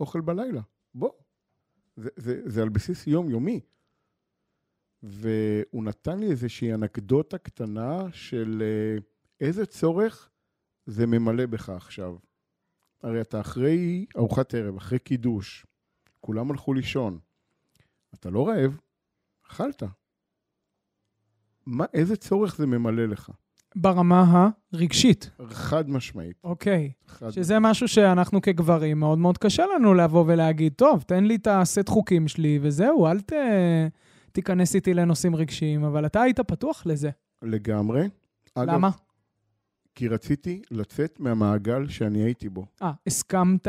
האוכל 0.00 0.20
בלילה? 0.20 0.60
בוא. 0.94 1.10
זה, 1.96 2.10
זה, 2.16 2.42
זה 2.44 2.62
על 2.62 2.68
בסיס 2.68 3.06
יומיומי. 3.06 3.60
והוא 5.02 5.84
נתן 5.84 6.18
לי 6.18 6.30
איזושהי 6.30 6.74
אנקדוטה 6.74 7.38
קטנה 7.38 8.12
של 8.12 8.62
אה, 8.62 8.98
איזה 9.40 9.66
צורך 9.66 10.30
זה 10.86 11.06
ממלא 11.06 11.46
בך 11.46 11.68
עכשיו. 11.68 12.16
הרי 13.02 13.20
אתה 13.20 13.40
אחרי 13.40 14.06
ארוחת 14.16 14.54
ערב, 14.54 14.76
אחרי 14.76 14.98
קידוש, 14.98 15.66
כולם 16.20 16.50
הלכו 16.50 16.74
לישון. 16.74 17.18
אתה 18.14 18.30
לא 18.30 18.48
רעב, 18.48 18.80
אכלת. 19.46 19.82
מה, 21.66 21.84
איזה 21.92 22.16
צורך 22.16 22.56
זה 22.56 22.66
ממלא 22.66 23.06
לך? 23.06 23.32
ברמה 23.76 24.50
הרגשית, 24.72 25.30
חד 25.48 25.90
משמעית. 25.90 26.36
אוקיי. 26.44 26.92
חד 27.06 27.30
שזה 27.30 27.58
משהו 27.58 27.88
שאנחנו 27.88 28.40
כגברים, 28.42 29.00
מאוד 29.00 29.18
מאוד 29.18 29.38
קשה 29.38 29.64
לנו 29.74 29.94
לבוא 29.94 30.24
ולהגיד, 30.26 30.72
טוב, 30.72 31.02
תן 31.06 31.24
לי 31.24 31.36
את 31.36 31.46
הסט 31.50 31.88
חוקים 31.88 32.28
שלי 32.28 32.58
וזהו, 32.62 33.06
אל 33.06 33.20
ת... 33.20 33.32
תיכנס 34.32 34.74
איתי 34.74 34.94
לנושאים 34.94 35.36
רגשיים, 35.36 35.84
אבל 35.84 36.06
אתה 36.06 36.22
היית 36.22 36.40
פתוח 36.40 36.86
לזה. 36.86 37.10
לגמרי. 37.42 38.08
אגב, 38.54 38.74
למה? 38.74 38.90
כי 39.94 40.08
רציתי 40.08 40.62
לצאת 40.70 41.20
מהמעגל 41.20 41.88
שאני 41.88 42.22
הייתי 42.22 42.48
בו. 42.48 42.66
אה, 42.82 42.92
הסכמת 43.06 43.68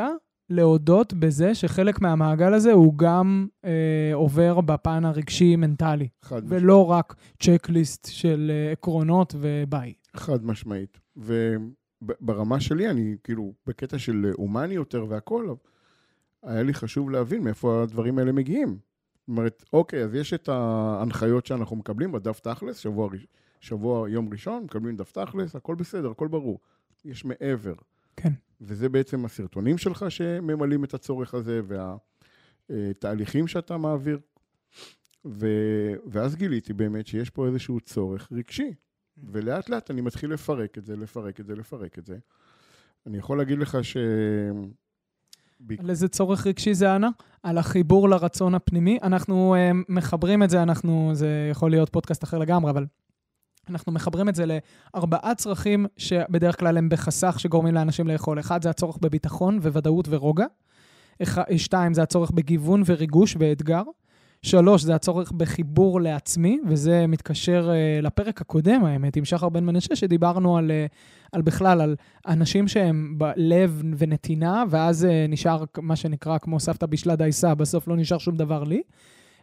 להודות 0.52 1.14
בזה 1.14 1.56
שחלק 1.56 2.02
מהמעגל 2.02 2.54
הזה 2.54 2.72
הוא 2.72 2.98
גם 2.98 3.48
אה, 3.66 4.12
עובר 4.14 4.62
בפן 4.62 5.06
הרגשי-מנטלי, 5.06 6.08
חד 6.22 6.44
משמעית. 6.44 6.64
ולא 6.64 6.92
רק 6.92 7.16
צ'קליסט 7.40 8.08
של 8.12 8.52
אה, 8.54 8.72
עקרונות 8.72 9.36
וביי. 9.38 9.94
חד 10.16 10.46
משמעית. 10.46 11.00
וברמה 11.18 12.60
שלי, 12.60 12.90
אני 12.90 13.16
כאילו 13.24 13.54
בקטע 13.68 14.00
של 14.00 14.32
הומני 14.38 14.74
יותר 14.74 15.06
והכל, 15.10 15.50
אבל 15.50 15.58
היה 16.44 16.64
לי 16.64 16.74
חשוב 16.74 17.10
להבין 17.10 17.44
מאיפה 17.44 17.84
הדברים 17.84 18.20
האלה 18.20 18.32
מגיעים. 18.32 18.70
זאת 18.70 19.28
אומרת, 19.28 19.66
אוקיי, 19.74 20.04
אז 20.04 20.16
יש 20.16 20.34
את 20.34 20.50
ההנחיות 20.50 21.46
שאנחנו 21.46 21.76
מקבלים 21.76 22.12
בדף 22.12 22.40
תכלס, 22.40 22.78
שבוע, 22.78 23.10
שבוע 23.60 24.10
יום 24.10 24.30
ראשון, 24.32 24.64
מקבלים 24.64 24.96
דף 24.98 25.12
תכלס, 25.12 25.56
הכל 25.56 25.76
בסדר, 25.76 26.12
הכל 26.12 26.28
ברור. 26.28 26.60
יש 27.06 27.26
מעבר. 27.26 27.74
כן. 28.16 28.34
וזה 28.62 28.90
בעצם 28.90 29.26
הסרטונים 29.26 29.78
שלך 29.78 30.06
שממלאים 30.10 30.84
את 30.84 30.94
הצורך 30.94 31.34
הזה, 31.34 31.62
והתהליכים 32.70 33.48
שאתה 33.48 33.78
מעביר. 33.78 34.20
ו... 35.26 35.48
ואז 36.06 36.36
גיליתי 36.36 36.74
באמת 36.74 37.08
שיש 37.08 37.30
פה 37.30 37.48
איזשהו 37.48 37.80
צורך 37.80 38.28
רגשי. 38.32 38.74
ולאט 39.32 39.70
לאט 39.70 39.92
אני 39.92 40.02
מתחיל 40.02 40.34
לפרק 40.34 40.78
את 40.78 40.86
זה, 40.86 40.96
לפרק 40.96 41.40
את 41.40 41.46
זה, 41.46 41.56
לפרק 41.56 42.00
את 42.00 42.06
זה. 42.06 42.18
אני 43.08 43.18
יכול 43.18 43.38
להגיד 43.38 43.60
לך 43.60 43.78
ש... 43.84 43.98
על 45.80 45.90
איזה 45.90 46.08
צורך 46.08 46.48
רגשי 46.48 46.74
זה 46.74 46.94
ענה? 46.94 47.10
על 47.44 47.58
החיבור 47.58 48.10
לרצון 48.10 48.56
הפנימי. 48.56 49.00
אנחנו 49.04 49.56
uh, 49.56 49.86
מחברים 49.90 50.44
את 50.44 50.50
זה, 50.50 50.64
אנחנו, 50.64 51.12
זה 51.14 51.48
יכול 51.52 51.72
להיות 51.72 51.90
פודקאסט 51.90 52.24
אחר 52.24 52.38
לגמרי, 52.38 52.72
אבל 52.72 52.86
אנחנו 53.70 53.92
מחברים 53.92 54.30
את 54.30 54.36
זה 54.36 54.46
לארבעה 54.46 55.36
צרכים 55.36 55.86
שבדרך 55.98 56.60
כלל 56.60 56.78
הם 56.78 56.90
בחסך 56.90 57.40
שגורמים 57.40 57.74
לאנשים 57.74 58.08
לאכול. 58.08 58.40
אחד 58.40 58.64
זה 58.64 58.70
הצורך 58.70 58.98
בביטחון 59.02 59.58
וודאות 59.58 60.08
ורוגע. 60.10 60.46
שתיים 61.58 61.94
זה 61.94 62.04
הצורך 62.04 62.32
בגיוון 62.32 62.84
וריגוש 62.86 63.36
ואתגר. 63.40 63.84
שלוש, 64.42 64.82
זה 64.82 64.96
הצורך 64.96 65.32
בחיבור 65.32 66.02
לעצמי, 66.02 66.60
וזה 66.68 67.08
מתקשר 67.08 67.70
uh, 67.70 68.04
לפרק 68.04 68.42
הקודם, 68.42 68.86
האמת, 68.86 69.16
עם 69.16 69.26
שחר 69.26 69.50
בן 69.50 69.66
מנשה, 69.66 69.96
שדיברנו 69.96 70.58
על, 70.58 70.72
uh, 70.72 70.96
על 71.32 71.42
בכלל, 71.42 71.82
על 71.82 71.96
אנשים 72.28 72.68
שהם 72.68 73.16
בלב 73.18 73.84
ונתינה, 73.98 74.64
ואז 74.70 75.04
uh, 75.04 75.32
נשאר 75.32 75.64
מה 75.78 75.96
שנקרא 75.96 76.38
כמו 76.38 76.60
סבתא 76.60 76.86
בישלה 76.86 77.16
דייסה, 77.16 77.56
בסוף 77.56 77.88
לא 77.88 77.96
נשאר 77.96 78.18
שום 78.18 78.36
דבר 78.36 78.64
לי. 78.64 78.82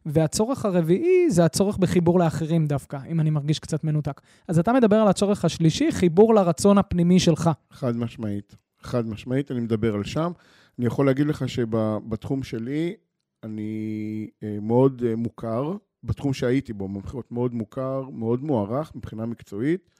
והצורך 0.08 0.64
הרביעי 0.64 1.30
זה 1.30 1.44
הצורך 1.44 1.76
בחיבור 1.78 2.18
לאחרים 2.18 2.66
דווקא, 2.66 2.98
אם 3.08 3.20
אני 3.20 3.30
מרגיש 3.30 3.58
קצת 3.58 3.84
מנותק. 3.84 4.20
אז 4.48 4.58
אתה 4.58 4.72
מדבר 4.72 4.96
על 4.96 5.08
הצורך 5.08 5.44
השלישי, 5.44 5.92
חיבור 5.92 6.34
לרצון 6.34 6.78
הפנימי 6.78 7.20
שלך. 7.20 7.50
חד 7.70 7.96
משמעית. 7.96 8.56
חד 8.80 9.06
משמעית, 9.06 9.50
אני 9.50 9.60
מדבר 9.60 9.94
על 9.94 10.04
שם. 10.04 10.32
אני 10.78 10.86
יכול 10.86 11.06
להגיד 11.06 11.26
לך 11.26 11.48
שבתחום 11.48 12.42
שלי, 12.42 12.94
אני 13.42 14.30
אה, 14.42 14.58
מאוד 14.62 15.02
אה, 15.06 15.16
מוכר, 15.16 15.72
בתחום 16.04 16.32
שהייתי 16.32 16.72
בו, 16.72 16.88
במכירות 16.88 17.32
מאוד 17.32 17.54
מוכר, 17.54 18.08
מאוד 18.12 18.42
מוערך 18.42 18.92
מבחינה 18.94 19.26
מקצועית, 19.26 19.90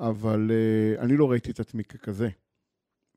אבל 0.00 0.50
אה, 0.50 1.02
אני 1.02 1.16
לא 1.16 1.30
ראיתי 1.30 1.50
את 1.50 1.60
עצמי 1.60 1.84
ככזה, 1.84 2.28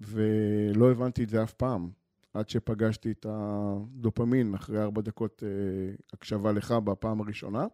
ולא 0.01 0.91
הבנתי 0.91 1.23
את 1.23 1.29
זה 1.29 1.43
אף 1.43 1.53
פעם, 1.53 1.89
עד 2.35 2.49
שפגשתי 2.49 3.11
את 3.11 3.25
הדופמין 3.29 4.53
אחרי 4.53 4.81
ארבע 4.81 5.01
דקות 5.01 5.43
אה, 5.45 5.95
הקשבה 6.13 6.51
לך 6.51 6.71
בפעם 6.71 7.21
הראשונה, 7.21 7.65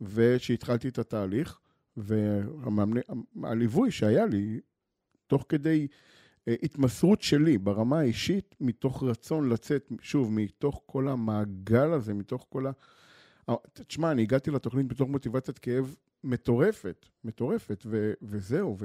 ושהתחלתי 0.00 0.88
את 0.88 0.98
התהליך, 0.98 1.58
והליווי 1.96 3.90
שהיה 3.90 4.26
לי, 4.26 4.60
תוך 5.26 5.44
כדי 5.48 5.86
אה, 6.48 6.54
התמסרות 6.62 7.22
שלי 7.22 7.58
ברמה 7.58 7.98
האישית, 7.98 8.54
מתוך 8.60 9.02
רצון 9.02 9.48
לצאת, 9.48 9.92
שוב, 10.00 10.32
מתוך 10.32 10.82
כל 10.86 11.08
המעגל 11.08 11.92
הזה, 11.92 12.14
מתוך 12.14 12.46
כל 12.48 12.66
ה... 12.66 12.70
אה, 13.48 13.54
תשמע, 13.72 14.10
אני 14.12 14.22
הגעתי 14.22 14.50
לתוכנית 14.50 14.86
בתוך 14.88 15.08
מוטיבציית 15.08 15.58
כאב 15.58 15.94
מטורפת, 16.24 17.06
מטורפת, 17.24 17.82
ו- 17.86 18.12
וזהו, 18.22 18.76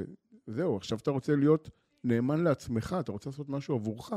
וזהו. 0.47 0.77
עכשיו 0.77 0.97
אתה 0.97 1.11
רוצה 1.11 1.35
להיות 1.35 1.69
נאמן 2.03 2.43
לעצמך, 2.43 2.95
אתה 2.99 3.11
רוצה 3.11 3.29
לעשות 3.29 3.49
משהו 3.49 3.75
עבורך. 3.75 4.11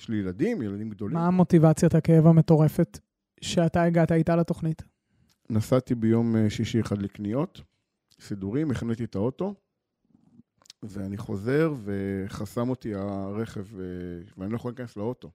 יש 0.00 0.08
לי 0.08 0.16
ילדים, 0.16 0.62
ילדים 0.62 0.90
גדולים. 0.90 1.16
מה 1.16 1.26
המוטיבציית 1.26 1.94
הכאב 1.94 2.26
המטורפת 2.26 2.98
שאתה 3.40 3.82
הגעת 3.82 4.12
איתה 4.12 4.36
לתוכנית? 4.36 4.82
נסעתי 5.50 5.94
ביום 5.94 6.36
אה, 6.36 6.50
שישי 6.50 6.80
אחד 6.80 7.02
לקניות, 7.02 7.60
סידורים, 8.20 8.70
החניתי 8.70 9.04
את 9.04 9.14
האוטו, 9.14 9.54
ואני 10.82 11.16
חוזר 11.16 11.74
וחסם 11.84 12.68
אותי 12.68 12.94
הרכב, 12.94 13.80
אה, 13.80 13.84
ואני 14.36 14.52
לא 14.52 14.56
יכול 14.56 14.70
להיכנס 14.70 14.96
לאוטו. 14.96 15.30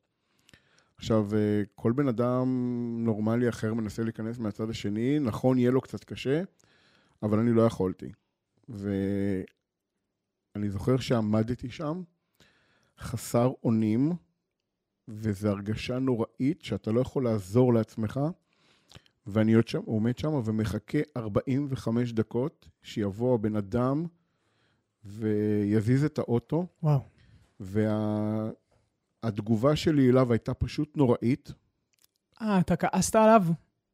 עכשיו, 0.98 1.36
אה, 1.36 1.62
כל 1.76 1.92
בן 1.92 2.08
אדם 2.08 2.48
נורמלי 3.06 3.50
אחר 3.50 3.74
מנסה 3.74 4.04
להיכנס 4.04 4.40
מהצד 4.40 4.70
השני, 4.70 5.20
נכון, 5.20 5.58
יהיה 5.58 5.72
לו 5.72 5.82
קצת 5.82 6.04
קשה, 6.04 6.44
אבל 7.24 7.40
אני 7.40 7.54
לא 7.54 7.62
יכולתי. 7.62 8.12
ואני 8.70 9.46
זוכר 10.70 10.98
שעמדתי 10.98 11.70
שם, 11.70 12.02
חסר 13.00 13.52
אונים, 13.64 14.12
וזו 15.14 15.50
הרגשה 15.50 16.00
נוראית 16.00 16.62
שאתה 16.62 16.92
לא 16.92 17.02
יכול 17.02 17.24
לעזור 17.24 17.74
לעצמך, 17.74 18.20
ואני 19.28 19.54
עוד 19.54 19.68
שם, 19.68 19.82
עומד 19.86 20.18
שם 20.18 20.34
ומחכה 20.46 20.98
45 21.18 22.14
דקות 22.14 22.68
שיבוא 22.82 23.36
הבן 23.36 23.56
אדם 23.56 24.06
ויזיז 25.06 26.04
את 26.04 26.20
האוטו, 26.20 26.68
וואו. 26.84 27.00
והתגובה 29.24 29.76
שלי 29.76 30.10
אליו 30.10 30.32
הייתה 30.32 30.54
פשוט 30.54 30.98
נוראית. 30.98 31.52
אה, 32.42 32.60
אתה 32.60 32.76
כעסת 32.76 33.16
עליו? 33.16 33.44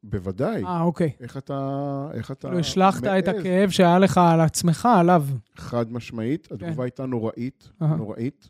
בוודאי. 0.03 0.63
אה, 0.63 0.81
אוקיי. 0.81 1.12
איך 1.19 1.38
אתה... 1.38 2.09
איך 2.13 2.31
אתה... 2.31 2.47
כאילו 2.47 2.59
השלכת 2.59 3.03
את 3.03 3.27
מעז? 3.27 3.39
הכאב 3.39 3.69
שהיה 3.69 4.00
לך 4.00 4.17
על 4.17 4.41
עצמך, 4.41 4.88
עליו. 5.00 5.25
חד 5.55 5.91
משמעית, 5.91 6.51
התגובה 6.51 6.83
הייתה 6.83 7.05
נוראית, 7.05 7.69
אהה. 7.81 7.95
נוראית. 7.95 8.50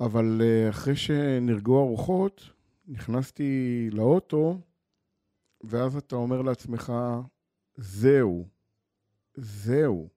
אבל 0.00 0.40
אה, 0.44 0.70
אחרי 0.70 0.96
שנרגעו 0.96 1.78
הרוחות, 1.78 2.42
נכנסתי 2.88 3.88
לאוטו, 3.92 4.60
ואז 5.64 5.96
אתה 5.96 6.16
אומר 6.16 6.42
לעצמך, 6.42 6.92
זהו, 7.76 8.46
זהו. 9.34 10.08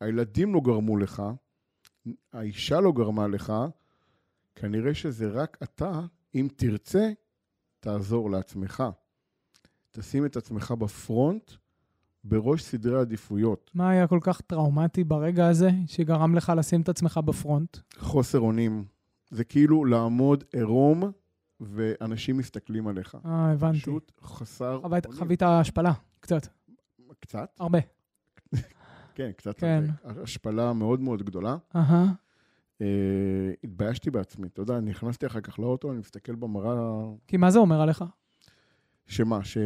הילדים 0.00 0.54
לא 0.54 0.60
גרמו 0.60 0.96
לך, 0.96 1.22
האישה 2.32 2.80
לא 2.80 2.92
גרמה 2.92 3.26
לך, 3.28 3.52
כנראה 4.54 4.94
שזה 4.94 5.28
רק 5.28 5.58
אתה, 5.62 6.00
אם 6.34 6.48
תרצה, 6.56 7.10
תעזור 7.80 8.30
לעצמך. 8.30 8.82
תשים 9.92 10.26
את 10.26 10.36
עצמך 10.36 10.74
בפרונט, 10.78 11.52
בראש 12.24 12.62
סדרי 12.62 12.98
העדיפויות. 12.98 13.70
מה 13.74 13.90
היה 13.90 14.06
כל 14.06 14.18
כך 14.22 14.40
טראומטי 14.40 15.04
ברגע 15.04 15.48
הזה, 15.48 15.70
שגרם 15.86 16.34
לך 16.34 16.52
לשים 16.56 16.80
את 16.80 16.88
עצמך 16.88 17.20
בפרונט? 17.24 17.76
חוסר 17.98 18.38
אונים. 18.40 18.84
זה 19.30 19.44
כאילו 19.44 19.84
לעמוד 19.84 20.44
עירום, 20.52 21.10
ואנשים 21.60 22.36
מסתכלים 22.36 22.88
עליך. 22.88 23.16
אה, 23.26 23.52
הבנתי. 23.52 23.78
פשוט 23.78 24.12
חסר 24.22 24.80
חווית-. 24.82 25.06
חווית 25.14 25.42
השפלה, 25.42 25.92
קצת, 26.20 26.46
קצת, 27.20 27.48
הרבה. 27.60 27.78
כן, 29.14 29.30
קצת. 29.36 29.58
כן. 29.58 29.84
השפלה 30.04 30.72
מאוד 30.72 31.00
מאוד 31.00 31.22
גדולה. 31.22 31.56
אהה. 31.76 32.06
אה, 32.80 32.86
התביישתי 33.64 34.10
בעצמי. 34.10 34.46
אתה 34.46 34.62
יודע, 34.62 34.80
נכנסתי 34.80 35.26
אחר 35.26 35.40
כך 35.40 35.58
לאוטו, 35.58 35.90
אני 35.90 35.98
מסתכל 35.98 36.34
במראה, 36.34 36.74
כי 37.26 37.36
מה 37.36 37.50
זה 37.50 37.58
אומר 37.58 37.80
עליך? 37.80 38.04
שמה, 39.06 39.44
ש... 39.44 39.58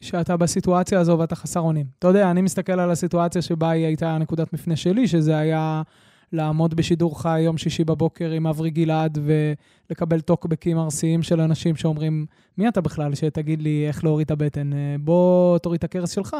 שאתה 0.00 0.36
בסיטואציה 0.36 1.00
הזו 1.00 1.18
ואתה 1.18 1.36
חסר 1.36 1.60
אונים. 1.60 1.86
אתה 1.98 2.08
יודע, 2.08 2.30
אני 2.30 2.42
מסתכל 2.42 2.80
על 2.80 2.90
הסיטואציה 2.90 3.42
שבה 3.42 3.70
היא 3.70 3.86
הייתה 3.86 4.18
נקודת 4.18 4.52
מפנה 4.52 4.76
שלי, 4.76 5.08
שזה 5.08 5.38
היה 5.38 5.82
לעמוד 6.32 6.74
בשידור 6.74 7.22
חי 7.22 7.40
יום 7.40 7.58
שישי 7.58 7.84
בבוקר 7.84 8.30
עם 8.30 8.46
אברי 8.46 8.70
גלעד 8.70 9.18
ולקבל 9.90 10.20
טוקבקים 10.20 10.78
ארסיים 10.78 11.22
של 11.22 11.40
אנשים 11.40 11.76
שאומרים, 11.76 12.26
מי 12.58 12.68
אתה 12.68 12.80
בכלל 12.80 13.14
שתגיד 13.14 13.62
לי 13.62 13.84
איך 13.88 14.04
להוריד 14.04 14.24
את 14.24 14.30
הבטן? 14.30 14.72
אה, 14.72 14.96
בוא 15.00 15.58
תוריד 15.58 15.78
את 15.78 15.84
הכרס 15.84 16.10
שלך. 16.10 16.36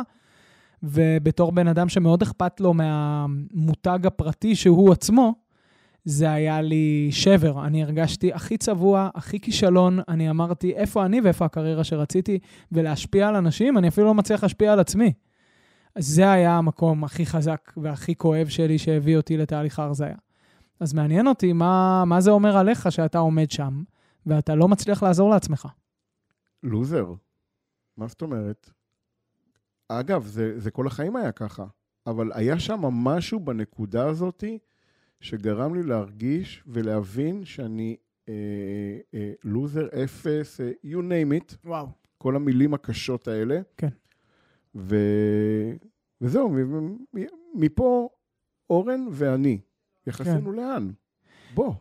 ובתור 0.82 1.52
בן 1.52 1.68
אדם 1.68 1.88
שמאוד 1.88 2.22
אכפת 2.22 2.60
לו 2.60 2.74
מהמותג 2.74 4.06
הפרטי 4.06 4.54
שהוא 4.54 4.92
עצמו, 4.92 5.34
זה 6.04 6.32
היה 6.32 6.62
לי 6.62 7.08
שבר. 7.10 7.66
אני 7.66 7.82
הרגשתי 7.82 8.32
הכי 8.32 8.56
צבוע, 8.56 9.08
הכי 9.14 9.40
כישלון. 9.40 9.98
אני 10.08 10.30
אמרתי, 10.30 10.72
איפה 10.72 11.04
אני 11.04 11.20
ואיפה 11.20 11.44
הקריירה 11.44 11.84
שרציתי, 11.84 12.38
ולהשפיע 12.72 13.28
על 13.28 13.36
אנשים, 13.36 13.78
אני 13.78 13.88
אפילו 13.88 14.06
לא 14.06 14.14
מצליח 14.14 14.42
להשפיע 14.42 14.72
על 14.72 14.80
עצמי. 14.80 15.12
אז 15.94 16.06
זה 16.06 16.32
היה 16.32 16.58
המקום 16.58 17.04
הכי 17.04 17.26
חזק 17.26 17.72
והכי 17.76 18.14
כואב 18.14 18.48
שלי 18.48 18.78
שהביא 18.78 19.16
אותי 19.16 19.36
לתהליך 19.36 19.78
ההרזיה. 19.78 20.16
אז 20.80 20.92
מעניין 20.92 21.26
אותי 21.26 21.52
מה, 21.52 22.04
מה 22.06 22.20
זה 22.20 22.30
אומר 22.30 22.56
עליך 22.56 22.92
שאתה 22.92 23.18
עומד 23.18 23.50
שם, 23.50 23.82
ואתה 24.26 24.54
לא 24.54 24.68
מצליח 24.68 25.02
לעזור 25.02 25.30
לעצמך. 25.30 25.68
לוזר. 26.62 27.06
מה 27.96 28.08
זאת 28.08 28.22
אומרת? 28.22 28.70
אגב, 29.88 30.26
זה, 30.26 30.60
זה 30.60 30.70
כל 30.70 30.86
החיים 30.86 31.16
היה 31.16 31.32
ככה, 31.32 31.64
אבל 32.06 32.32
היה 32.34 32.58
שם 32.58 32.80
משהו 32.80 33.40
בנקודה 33.40 34.06
הזאתי 34.06 34.58
שגרם 35.20 35.74
לי 35.74 35.82
להרגיש 35.82 36.62
ולהבין 36.66 37.44
שאני 37.44 37.96
אה, 38.28 38.34
אה, 39.14 39.32
לוזר, 39.44 39.88
אפס, 40.04 40.60
אה, 40.60 40.70
you 40.84 40.98
name 40.98 41.42
it, 41.42 41.54
וואו. 41.64 41.88
כל 42.18 42.36
המילים 42.36 42.74
הקשות 42.74 43.28
האלה. 43.28 43.60
כן. 43.76 43.88
ו... 44.74 44.96
וזהו, 46.20 46.54
מפה 47.54 48.08
אורן 48.70 49.06
ואני, 49.10 49.58
יחסינו 50.06 50.52
לאן? 50.52 50.90
בוא. 51.54 51.74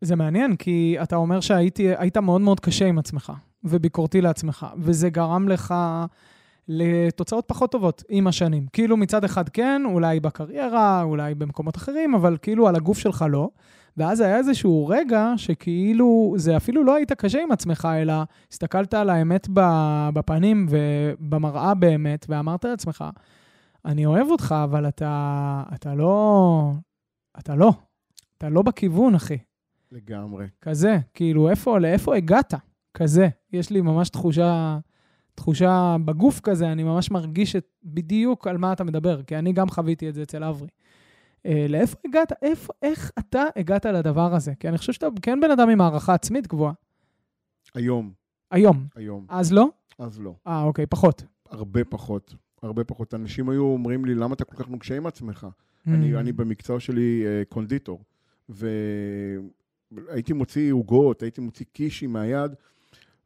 זה 0.00 0.16
מעניין, 0.16 0.56
כי 0.56 0.96
אתה 1.02 1.16
אומר 1.16 1.40
שהיית 1.40 2.16
מאוד 2.16 2.40
מאוד 2.40 2.60
קשה 2.60 2.86
עם 2.86 2.98
עצמך, 2.98 3.32
וביקורתי 3.64 4.20
לעצמך, 4.20 4.66
וזה 4.78 5.10
גרם 5.10 5.48
לך 5.48 5.74
לתוצאות 6.68 7.44
פחות 7.48 7.72
טובות 7.72 8.04
עם 8.08 8.26
השנים. 8.26 8.66
כאילו 8.72 8.96
מצד 8.96 9.24
אחד 9.24 9.48
כן, 9.48 9.82
אולי 9.84 10.20
בקריירה, 10.20 11.02
אולי 11.02 11.34
במקומות 11.34 11.76
אחרים, 11.76 12.14
אבל 12.14 12.36
כאילו 12.42 12.68
על 12.68 12.76
הגוף 12.76 12.98
שלך 12.98 13.24
לא. 13.30 13.50
ואז 13.98 14.20
היה 14.20 14.36
איזשהו 14.36 14.86
רגע 14.86 15.32
שכאילו, 15.36 16.34
זה 16.36 16.56
אפילו 16.56 16.84
לא 16.84 16.94
היית 16.94 17.12
קשה 17.12 17.42
עם 17.42 17.52
עצמך, 17.52 17.88
אלא 18.00 18.14
הסתכלת 18.52 18.94
על 18.94 19.10
האמת 19.10 19.48
בפנים 20.14 20.66
ובמראה 20.70 21.74
באמת, 21.74 22.26
ואמרת 22.28 22.64
לעצמך, 22.64 23.04
אני 23.84 24.06
אוהב 24.06 24.26
אותך, 24.26 24.54
אבל 24.64 24.88
אתה, 24.88 25.62
אתה 25.74 25.94
לא, 25.94 26.72
אתה 27.38 27.54
לא, 27.54 27.72
אתה 28.38 28.48
לא 28.48 28.62
בכיוון, 28.62 29.14
אחי. 29.14 29.38
לגמרי. 29.92 30.46
כזה, 30.62 30.98
כאילו, 31.14 31.50
איפה, 31.50 31.78
לאיפה 31.78 32.16
הגעת? 32.16 32.54
כזה. 32.94 33.28
יש 33.52 33.70
לי 33.70 33.80
ממש 33.80 34.08
תחושה, 34.08 34.78
תחושה 35.34 35.96
בגוף 36.04 36.40
כזה, 36.40 36.72
אני 36.72 36.82
ממש 36.82 37.10
מרגיש 37.10 37.56
את, 37.56 37.66
בדיוק 37.84 38.46
על 38.46 38.58
מה 38.58 38.72
אתה 38.72 38.84
מדבר, 38.84 39.22
כי 39.22 39.36
אני 39.36 39.52
גם 39.52 39.68
חוויתי 39.68 40.08
את 40.08 40.14
זה 40.14 40.22
אצל 40.22 40.44
אברי. 40.44 40.68
אה, 41.48 41.66
לאיפה 41.68 41.96
הגעת? 42.06 42.32
איפה, 42.42 42.72
איך 42.82 43.12
אתה 43.18 43.44
הגעת 43.56 43.86
לדבר 43.86 44.34
הזה? 44.34 44.54
כי 44.60 44.68
אני 44.68 44.78
חושב 44.78 44.92
שאתה 44.92 45.06
כן 45.22 45.40
בן 45.40 45.50
אדם 45.50 45.68
עם 45.68 45.80
הערכה 45.80 46.14
עצמית 46.14 46.46
גבוהה. 46.46 46.72
היום, 47.74 48.12
היום. 48.50 48.86
היום. 48.94 49.26
אז 49.28 49.52
לא? 49.52 49.68
אז 49.98 50.20
לא. 50.20 50.34
אה, 50.46 50.62
אוקיי, 50.62 50.86
פחות. 50.86 51.22
הרבה 51.50 51.84
פחות. 51.84 52.34
הרבה 52.62 52.84
פחות. 52.84 53.14
אנשים 53.14 53.48
היו 53.48 53.62
אומרים 53.62 54.04
לי, 54.04 54.14
למה 54.14 54.34
אתה 54.34 54.44
כל 54.44 54.56
כך 54.62 54.68
נוקשה 54.68 54.96
עם 54.96 55.06
עצמך? 55.06 55.46
אני, 55.86 56.14
Mm. 56.14 56.18
אני 56.20 56.32
במקצוע 56.32 56.80
שלי 56.80 57.24
אה, 57.26 57.42
קונדיטור, 57.48 58.02
והייתי 58.48 60.32
מוציא 60.32 60.72
עוגות, 60.72 61.22
הייתי 61.22 61.40
מוציא 61.40 61.66
קישי 61.72 62.06
מהיד, 62.06 62.50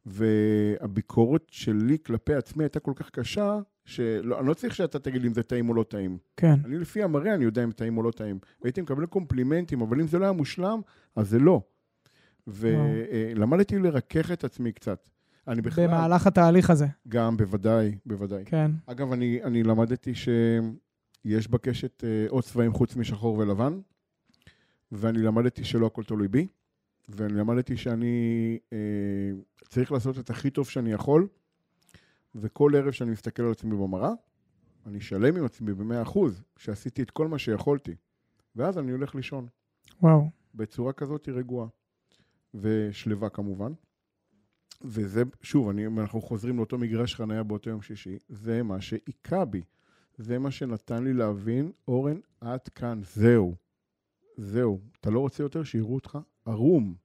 והביקורת 0.05 1.43
שלי 1.51 1.97
כלפי 2.05 2.33
עצמי 2.33 2.63
הייתה 2.63 2.79
כל 2.79 2.93
כך 2.95 3.09
קשה, 3.09 3.59
שאני 3.85 4.47
לא 4.47 4.53
צריך 4.53 4.75
שאתה 4.75 4.99
תגיד 4.99 5.21
לי 5.21 5.27
אם 5.27 5.33
זה 5.33 5.43
טעים 5.43 5.69
או 5.69 5.73
לא 5.73 5.83
טעים. 5.83 6.17
כן. 6.37 6.55
אני 6.65 6.77
לפי 6.77 7.03
המראה 7.03 7.33
אני 7.33 7.43
יודע 7.43 7.63
אם 7.63 7.71
טעים 7.71 7.97
או 7.97 8.03
לא 8.03 8.11
טעים. 8.11 8.39
והייתי 8.61 8.81
מקבל 8.81 9.05
קומפלימנטים, 9.05 9.81
אבל 9.81 10.01
אם 10.01 10.07
זה 10.07 10.19
לא 10.19 10.23
היה 10.23 10.31
מושלם, 10.31 10.81
אז 11.15 11.29
זה 11.29 11.39
לא. 11.39 11.61
ולמדתי 12.47 13.79
לרכך 13.79 14.31
את 14.31 14.43
עצמי 14.43 14.71
קצת. 14.71 15.09
אני 15.47 15.61
בכלל... 15.61 15.87
במהלך 15.87 16.27
התהליך 16.27 16.69
הזה, 16.69 16.87
גם, 17.07 17.37
בוודאי, 17.37 17.95
בוודאי. 18.05 18.43
כן. 18.45 18.71
אגב, 18.85 19.11
אני, 19.11 19.43
אני 19.43 19.63
למדתי 19.63 20.15
שיש 20.15 21.47
בקשת 21.47 22.03
אה, 22.03 22.25
עוד 22.29 22.43
צבעים 22.43 22.73
חוץ 22.73 22.95
משחור 22.95 23.37
ולבן, 23.37 23.79
ואני 24.91 25.19
למדתי 25.19 25.63
שלא 25.63 25.85
הכל 25.85 26.03
תלוי 26.03 26.27
בי, 26.27 26.47
ואני 27.09 27.33
למדתי 27.33 27.77
שאני 27.77 28.57
אה, 28.73 28.77
צריך 29.67 29.91
לעשות 29.91 30.19
את 30.19 30.29
הכי 30.29 30.49
טוב 30.49 30.69
שאני 30.69 30.91
יכול, 30.91 31.27
וכל 32.35 32.71
ערב 32.75 32.91
שאני 32.91 33.11
מסתכל 33.11 33.43
על 33.43 33.51
עצמי 33.51 33.75
במראה, 33.75 34.11
אני 34.85 35.01
שלם 35.01 35.37
עם 35.37 35.45
עצמי 35.45 35.73
במאה 35.73 36.01
אחוז, 36.01 36.43
שעשיתי 36.57 37.03
את 37.03 37.11
כל 37.11 37.27
מה 37.27 37.39
שיכולתי, 37.39 37.95
ואז 38.55 38.77
אני 38.77 38.91
הולך 38.91 39.15
לישון, 39.15 39.47
וואו. 40.01 40.29
בצורה 40.55 40.93
כזאת 40.93 41.29
רגועה, 41.29 41.67
ושלווה 42.53 43.29
כמובן. 43.29 43.73
וזה, 44.81 45.23
שוב, 45.41 45.69
אני, 45.69 45.87
אנחנו 45.87 46.21
חוזרים 46.21 46.57
לאותו 46.57 46.77
מגרש 46.77 47.15
חניה 47.15 47.43
באותו 47.43 47.69
יום 47.69 47.81
שישי, 47.81 48.17
זה 48.29 48.63
מה 48.63 48.81
שהיכה 48.81 49.45
בי. 49.45 49.61
זה 50.17 50.39
מה 50.39 50.51
שנתן 50.51 51.03
לי 51.03 51.13
להבין, 51.13 51.71
אורן, 51.87 52.19
עד 52.41 52.67
כאן, 52.67 53.01
זהו. 53.03 53.55
זהו. 54.37 54.79
אתה 55.01 55.09
לא 55.09 55.19
רוצה 55.19 55.43
יותר 55.43 55.63
שיראו 55.63 55.95
אותך 55.95 56.17
ערום. 56.45 56.95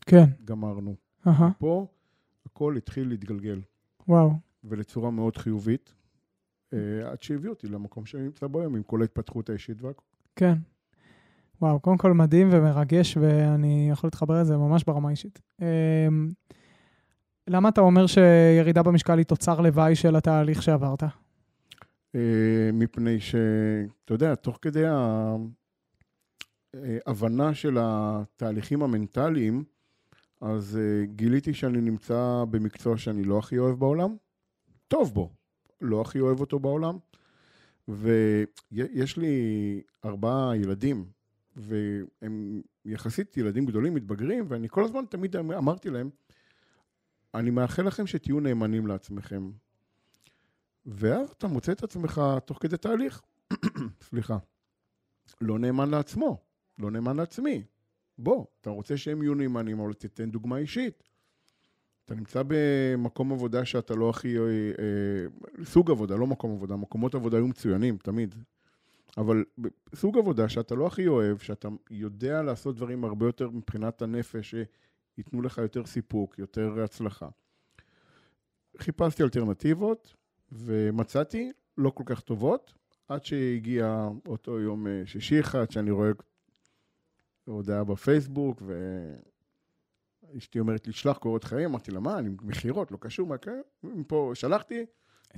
כן. 0.00 0.24
גמרנו. 0.44 0.96
אהה. 1.26 1.50
פה 1.58 1.86
הכל 2.46 2.76
התחיל 2.76 3.08
להתגלגל, 3.08 3.60
וואו. 4.08 4.30
ולצורה 4.64 5.10
מאוד 5.10 5.36
חיובית, 5.36 5.94
אה, 6.72 7.10
עד 7.10 7.22
שהביא 7.22 7.50
אותי 7.50 7.68
למקום 7.68 8.06
שאני 8.06 8.22
נמצא 8.22 8.46
בו 8.46 8.60
היום, 8.60 8.76
עם 8.76 8.82
כל 8.82 9.00
ההתפתחות 9.00 9.50
האישית 9.50 9.82
והכל. 9.82 10.02
כן. 10.36 10.54
וואו, 11.62 11.80
קודם 11.80 11.98
כל 11.98 12.12
מדהים 12.12 12.48
ומרגש, 12.52 13.16
ואני 13.16 13.88
יכול 13.92 14.08
להתחבר 14.08 14.40
לזה 14.40 14.56
ממש 14.56 14.84
ברמה 14.84 15.08
האישית. 15.08 15.40
אמ, 15.60 16.28
למה 17.48 17.68
אתה 17.68 17.80
אומר 17.80 18.06
שירידה 18.06 18.82
במשקל 18.82 19.18
היא 19.18 19.26
תוצר 19.26 19.60
לוואי 19.60 19.94
של 19.94 20.16
התהליך 20.16 20.62
שעברת? 20.62 21.02
אה, 22.14 22.70
מפני 22.72 23.20
ש... 23.20 23.34
אתה 24.04 24.14
יודע, 24.14 24.34
תוך 24.34 24.58
כדי 24.62 24.86
ה... 24.86 25.36
הבנה 27.06 27.54
של 27.54 27.78
התהליכים 27.80 28.82
המנטליים, 28.82 29.64
אז 30.40 30.76
אה, 30.76 31.06
גיליתי 31.06 31.54
שאני 31.54 31.80
נמצא 31.80 32.44
במקצוע 32.50 32.96
שאני 32.96 33.24
לא 33.24 33.38
הכי 33.38 33.58
אוהב 33.58 33.78
בעולם, 33.78 34.16
טוב 34.88 35.14
בו, 35.14 35.32
לא 35.80 36.00
הכי 36.00 36.20
אוהב 36.20 36.40
אותו 36.40 36.58
בעולם, 36.58 36.98
ויש 37.88 39.16
לי 39.16 39.36
ארבעה 40.04 40.56
ילדים, 40.56 41.04
והם 41.56 42.62
יחסית 42.84 43.36
ילדים 43.36 43.66
גדולים, 43.66 43.94
מתבגרים, 43.94 44.44
ואני 44.48 44.68
כל 44.68 44.84
הזמן 44.84 45.04
תמיד 45.10 45.36
אמרתי 45.36 45.90
להם, 45.90 46.10
אני 47.34 47.50
מאחל 47.50 47.82
לכם 47.82 48.06
שתהיו 48.06 48.40
נאמנים 48.40 48.86
לעצמכם. 48.86 49.50
ואז 50.86 51.30
אתה 51.30 51.46
מוצא 51.46 51.72
את 51.72 51.82
עצמך 51.82 52.20
תוך 52.44 52.58
כדי 52.62 52.76
תהליך, 52.76 53.22
סליחה, 54.08 54.38
לא 55.40 55.58
נאמן 55.58 55.90
לעצמו, 55.90 56.42
לא 56.78 56.90
נאמן 56.90 57.16
לעצמי. 57.16 57.64
בוא, 58.18 58.46
אתה 58.60 58.70
רוצה 58.70 58.96
שהם 58.96 59.22
יהיו 59.22 59.34
נאמנים, 59.34 59.80
אבל 59.80 59.92
תתן 59.92 60.30
דוגמה 60.30 60.56
אישית. 60.56 61.02
אתה 62.04 62.14
נמצא 62.14 62.42
במקום 62.46 63.32
עבודה 63.32 63.64
שאתה 63.64 63.94
לא 63.94 64.10
הכי... 64.10 64.38
אה, 64.38 64.42
אה, 64.44 65.64
סוג 65.64 65.90
עבודה, 65.90 66.16
לא 66.16 66.26
מקום 66.26 66.52
עבודה, 66.52 66.76
מקומות 66.76 67.14
עבודה 67.14 67.36
היו 67.36 67.46
מצוינים, 67.46 67.96
תמיד. 67.96 68.34
אבל 69.18 69.44
סוג 69.94 70.18
עבודה 70.18 70.48
שאתה 70.48 70.74
לא 70.74 70.86
הכי 70.86 71.06
אוהב, 71.06 71.38
שאתה 71.38 71.68
יודע 71.90 72.42
לעשות 72.42 72.76
דברים 72.76 73.04
הרבה 73.04 73.26
יותר 73.26 73.50
מבחינת 73.50 74.02
הנפש, 74.02 74.54
שייתנו 75.14 75.42
לך 75.42 75.58
יותר 75.58 75.86
סיפוק, 75.86 76.38
יותר 76.38 76.82
הצלחה. 76.84 77.28
חיפשתי 78.78 79.22
אלטרנטיבות, 79.22 80.14
ומצאתי 80.52 81.52
לא 81.78 81.90
כל 81.90 82.04
כך 82.06 82.20
טובות, 82.20 82.74
עד 83.08 83.24
שהגיע 83.24 84.08
אותו 84.26 84.60
יום 84.60 84.86
אה, 84.86 85.02
שישי 85.06 85.40
אחד, 85.40 85.70
שאני 85.70 85.90
רואה 85.90 86.10
הודעה 87.50 87.84
בפייסבוק, 87.84 88.62
ואשתי 90.34 90.60
אומרת 90.60 90.86
לי, 90.86 90.92
שלח 90.92 91.16
קורות 91.16 91.44
חיים, 91.44 91.70
אמרתי 91.70 91.90
לה, 91.90 92.00
מה, 92.00 92.18
אני 92.18 92.30
מכירות, 92.42 92.92
לא 92.92 92.98
קשור, 93.00 93.26
מה 93.26 93.36
קרה? 93.36 93.54
מפה 93.82 94.32
שלחתי. 94.34 94.84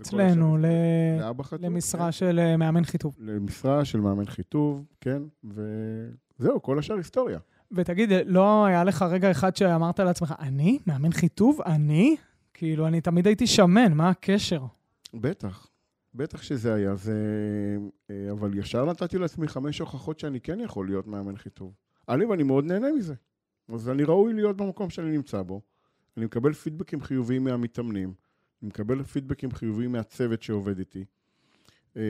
אצלנו, 0.01 0.57
ל... 0.57 0.65
למשרה 1.61 2.13
של 2.13 2.39
אה, 2.39 2.57
מאמן 2.57 2.85
חיטוב. 2.85 3.17
למשרה 3.19 3.85
של 3.85 4.01
מאמן 4.01 4.27
חיטוב, 4.27 4.85
כן, 5.01 5.23
וזהו, 5.45 6.63
כל 6.63 6.79
השאר 6.79 6.97
היסטוריה. 6.97 7.39
ותגיד, 7.73 8.11
לא 8.27 8.65
היה 8.65 8.85
לך 8.85 9.03
רגע 9.03 9.31
אחד 9.31 9.57
שאמרת 9.57 10.01
לעצמך, 10.01 10.35
אני? 10.39 10.79
מאמן 10.87 11.13
חיטוב? 11.13 11.61
אני? 11.67 12.17
כאילו, 12.55 12.87
אני 12.87 13.01
תמיד 13.01 13.27
הייתי 13.27 13.47
שמן, 13.47 13.93
מה 13.93 14.09
הקשר? 14.09 14.63
בטח, 15.15 15.67
בטח 16.15 16.43
שזה 16.43 16.75
היה, 16.75 16.95
זה... 16.95 17.17
אה, 18.11 18.31
אבל 18.31 18.59
ישר 18.59 18.85
נתתי 18.85 19.19
לעצמי 19.19 19.49
חמש 19.49 19.79
הוכחות 19.79 20.19
שאני 20.19 20.41
כן 20.41 20.61
יכול 20.61 20.87
להיות 20.87 21.07
מאמן 21.07 21.37
חיטוב. 21.37 21.73
אני 22.15 22.25
ואני 22.25 22.43
מאוד 22.43 22.65
נהנה 22.65 22.93
מזה. 22.93 23.15
אז 23.69 23.89
אני 23.89 24.05
ראוי 24.05 24.33
להיות 24.33 24.57
במקום 24.57 24.91
שאני 24.91 25.11
נמצא 25.11 25.43
בו. 25.43 25.61
אני 26.17 26.25
מקבל 26.25 26.53
פידבקים 26.53 27.01
חיוביים 27.01 27.45
מהמתאמנים, 27.45 28.15
אני 28.63 28.69
מקבל 28.69 29.03
פידבקים 29.03 29.53
חיוביים 29.53 29.93
מהצוות 29.93 30.43
שעובד 30.43 30.79
איתי. 30.79 31.05
אה, 31.97 32.03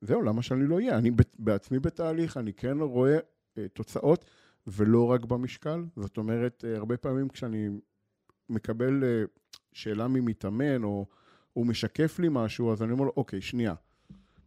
זהו, 0.00 0.22
למה 0.22 0.42
שאני 0.42 0.66
לא 0.66 0.74
אהיה? 0.74 0.98
אני 0.98 1.10
בעצמי 1.38 1.78
בתהליך, 1.78 2.36
אני 2.36 2.52
כן 2.52 2.78
רואה 2.80 3.18
אה, 3.58 3.68
תוצאות, 3.68 4.24
ולא 4.66 5.10
רק 5.10 5.24
במשקל. 5.24 5.84
זאת 5.96 6.16
אומרת, 6.16 6.64
הרבה 6.76 6.96
פעמים 6.96 7.28
כשאני 7.28 7.68
מקבל 8.48 9.04
שאלה 9.72 10.08
ממתאמן, 10.08 10.84
או 10.84 11.06
הוא 11.52 11.66
משקף 11.66 12.18
לי 12.18 12.28
משהו, 12.30 12.72
אז 12.72 12.82
אני 12.82 12.92
אומר 12.92 13.04
לו, 13.04 13.12
אוקיי, 13.16 13.40
שנייה. 13.40 13.74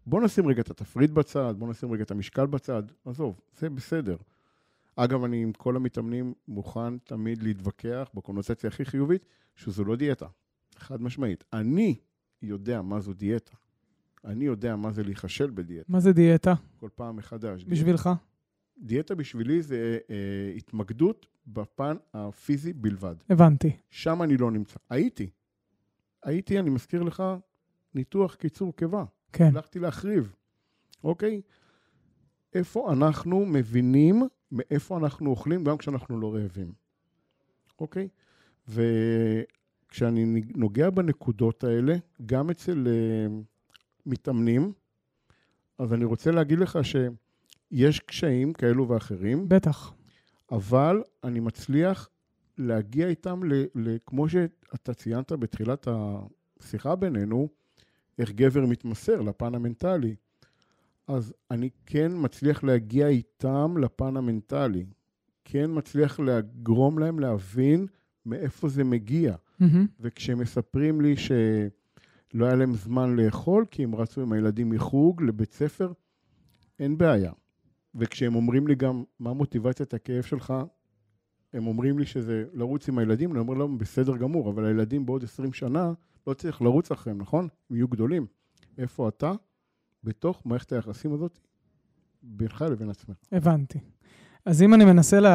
בוא 0.06 0.22
נשים 0.22 0.48
רגע 0.48 0.62
את 0.62 0.70
התפריט 0.70 1.12
בצד, 1.12 1.56
בוא 1.58 1.68
נשים 1.70 1.92
רגע 1.92 2.04
את 2.04 2.12
המשקל 2.12 2.46
בצד, 2.46 2.84
עזוב, 3.06 3.40
זה 3.60 3.70
בסדר. 3.70 4.18
אגב, 5.00 5.24
אני 5.24 5.44
עם 5.44 5.54
כל 5.54 5.76
המתאמנים 5.76 6.34
מוכן 6.48 6.98
תמיד 6.98 7.44
להתווכח 7.44 8.10
בקונוטציה 8.14 8.68
הכי 8.68 8.86
חיובית, 8.86 9.26
שזו 9.56 9.84
לא 9.84 9.96
דיאטה, 9.96 10.28
חד 10.76 11.02
משמעית. 11.02 11.44
אני 11.54 11.96
יודע 12.42 12.82
מה 12.82 13.00
זו 13.00 13.14
דיאטה. 13.14 13.56
אני 14.26 14.46
יודע 14.46 14.76
מה 14.76 14.92
זה 14.92 15.04
להיכשל 15.04 15.50
בדיאטה. 15.50 15.92
מה 15.92 16.00
זה 16.00 16.14
דיאטה? 16.14 16.54
כל 16.80 16.90
פעם 16.96 17.16
מחדש. 17.16 17.64
בשבילך? 17.64 18.10
דיאטה 18.78 19.16
בשבילי 19.16 19.62
זה 19.62 19.98
אה, 20.10 20.54
התמקדות 20.58 21.28
בפן 21.48 21.98
הפיזי 22.14 22.74
בלבד. 22.74 23.16
הבנתי. 23.30 23.72
שם 23.90 24.22
אני 24.22 24.38
לא 24.38 24.52
נמצא. 24.52 24.80
הייתי. 24.90 25.30
הייתי, 26.24 26.60
אני 26.60 26.70
מזכיר 26.70 27.04
לך, 27.04 27.24
ניתוח 27.96 28.36
קיצור 28.36 28.76
קיבה. 28.76 29.06
כן. 29.34 29.46
הלכתי 29.56 29.80
להחריב, 29.80 30.36
אוקיי? 31.04 31.42
איפה 32.54 32.94
אנחנו 32.94 33.46
מבינים 33.46 34.24
מאיפה 34.52 34.98
אנחנו 34.98 35.30
אוכלים 35.30 35.64
גם 35.64 35.78
כשאנחנו 35.78 36.20
לא 36.20 36.36
רעבים, 36.36 36.72
אוקיי? 37.80 38.08
וכשאני 38.68 40.42
נוגע 40.56 40.90
בנקודות 40.90 41.64
האלה, 41.64 41.96
גם 42.26 42.50
אצל 42.50 42.88
uh, 42.88 43.32
מתאמנים, 44.06 44.74
אז 45.78 45.94
אני 45.94 46.06
רוצה 46.06 46.32
להגיד 46.32 46.60
לך 46.60 46.80
שיש 46.84 48.00
קשיים 48.00 48.54
כאלו 48.54 48.90
ואחרים. 48.90 49.50
בטח. 49.50 49.94
אבל 50.52 51.04
אני 51.24 51.40
מצליח 51.40 52.10
להגיע 52.58 53.08
איתם, 53.08 53.44
ל, 53.44 53.66
ל, 53.76 53.98
כמו 54.06 54.30
שאתה 54.30 54.94
ציינת 54.94 55.32
בתחילת 55.32 55.88
השיחה 55.92 56.96
בינינו, 56.96 57.48
איך 58.20 58.32
גבר 58.32 58.66
מתמסר 58.66 59.22
לפן 59.22 59.56
המנטלי. 59.56 60.16
אז 61.08 61.34
אני 61.52 61.70
כן 61.86 62.12
מצליח 62.16 62.64
להגיע 62.64 63.08
איתם 63.08 63.76
לפן 63.78 64.18
המנטלי. 64.18 64.86
כן 65.46 65.72
מצליח 65.74 66.20
לגרום 66.20 67.00
להם 67.00 67.20
להבין 67.20 67.88
מאיפה 68.26 68.70
זה 68.70 68.84
מגיע. 68.84 69.36
Mm-hmm. 69.36 69.66
וכשהם 70.00 70.40
מספרים 70.40 71.02
לי 71.02 71.16
שלא 71.18 72.46
היה 72.46 72.56
להם 72.56 72.76
זמן 72.76 73.16
לאכול, 73.16 73.66
כי 73.72 73.84
הם 73.84 73.96
רצו 73.96 74.22
עם 74.22 74.32
הילדים 74.32 74.70
מחוג 74.70 75.22
לבית 75.24 75.54
ספר, 75.54 75.92
אין 76.80 76.98
בעיה. 76.98 77.32
וכשהם 77.96 78.36
אומרים 78.36 78.68
לי 78.68 78.76
גם, 78.76 79.04
מה 79.20 79.34
מוטיבציית 79.34 79.94
הכאב 79.94 80.24
שלך? 80.24 80.54
הם 81.54 81.68
אומרים 81.68 82.00
לי 82.00 82.06
שזה 82.06 82.46
לרוץ 82.54 82.90
עם 82.90 82.98
הילדים, 82.98 83.32
אני 83.32 83.40
אומר 83.40 83.54
להם, 83.54 83.78
בסדר 83.78 84.18
גמור, 84.18 84.50
אבל 84.50 84.66
הילדים 84.66 85.06
בעוד 85.06 85.24
20 85.24 85.54
שנה, 85.54 85.94
לא 86.28 86.34
צריך 86.34 86.62
לרוץ 86.62 86.92
אחריהם, 86.92 87.18
נכון? 87.18 87.48
הם 87.70 87.76
יהיו 87.76 87.88
גדולים. 87.88 88.26
איפה 88.78 89.08
אתה? 89.08 89.32
בתוך 90.08 90.42
מערכת 90.46 90.74
היחסים 90.74 91.14
הזאת 91.14 91.40
בינך 92.24 92.66
לבין 92.72 92.90
עצמך. 92.90 93.16
הבנתי. 93.32 93.80
אז 94.46 94.62
אם 94.62 94.74
אני 94.74 94.86
מנסה 94.86 95.20
ל- 95.20 95.28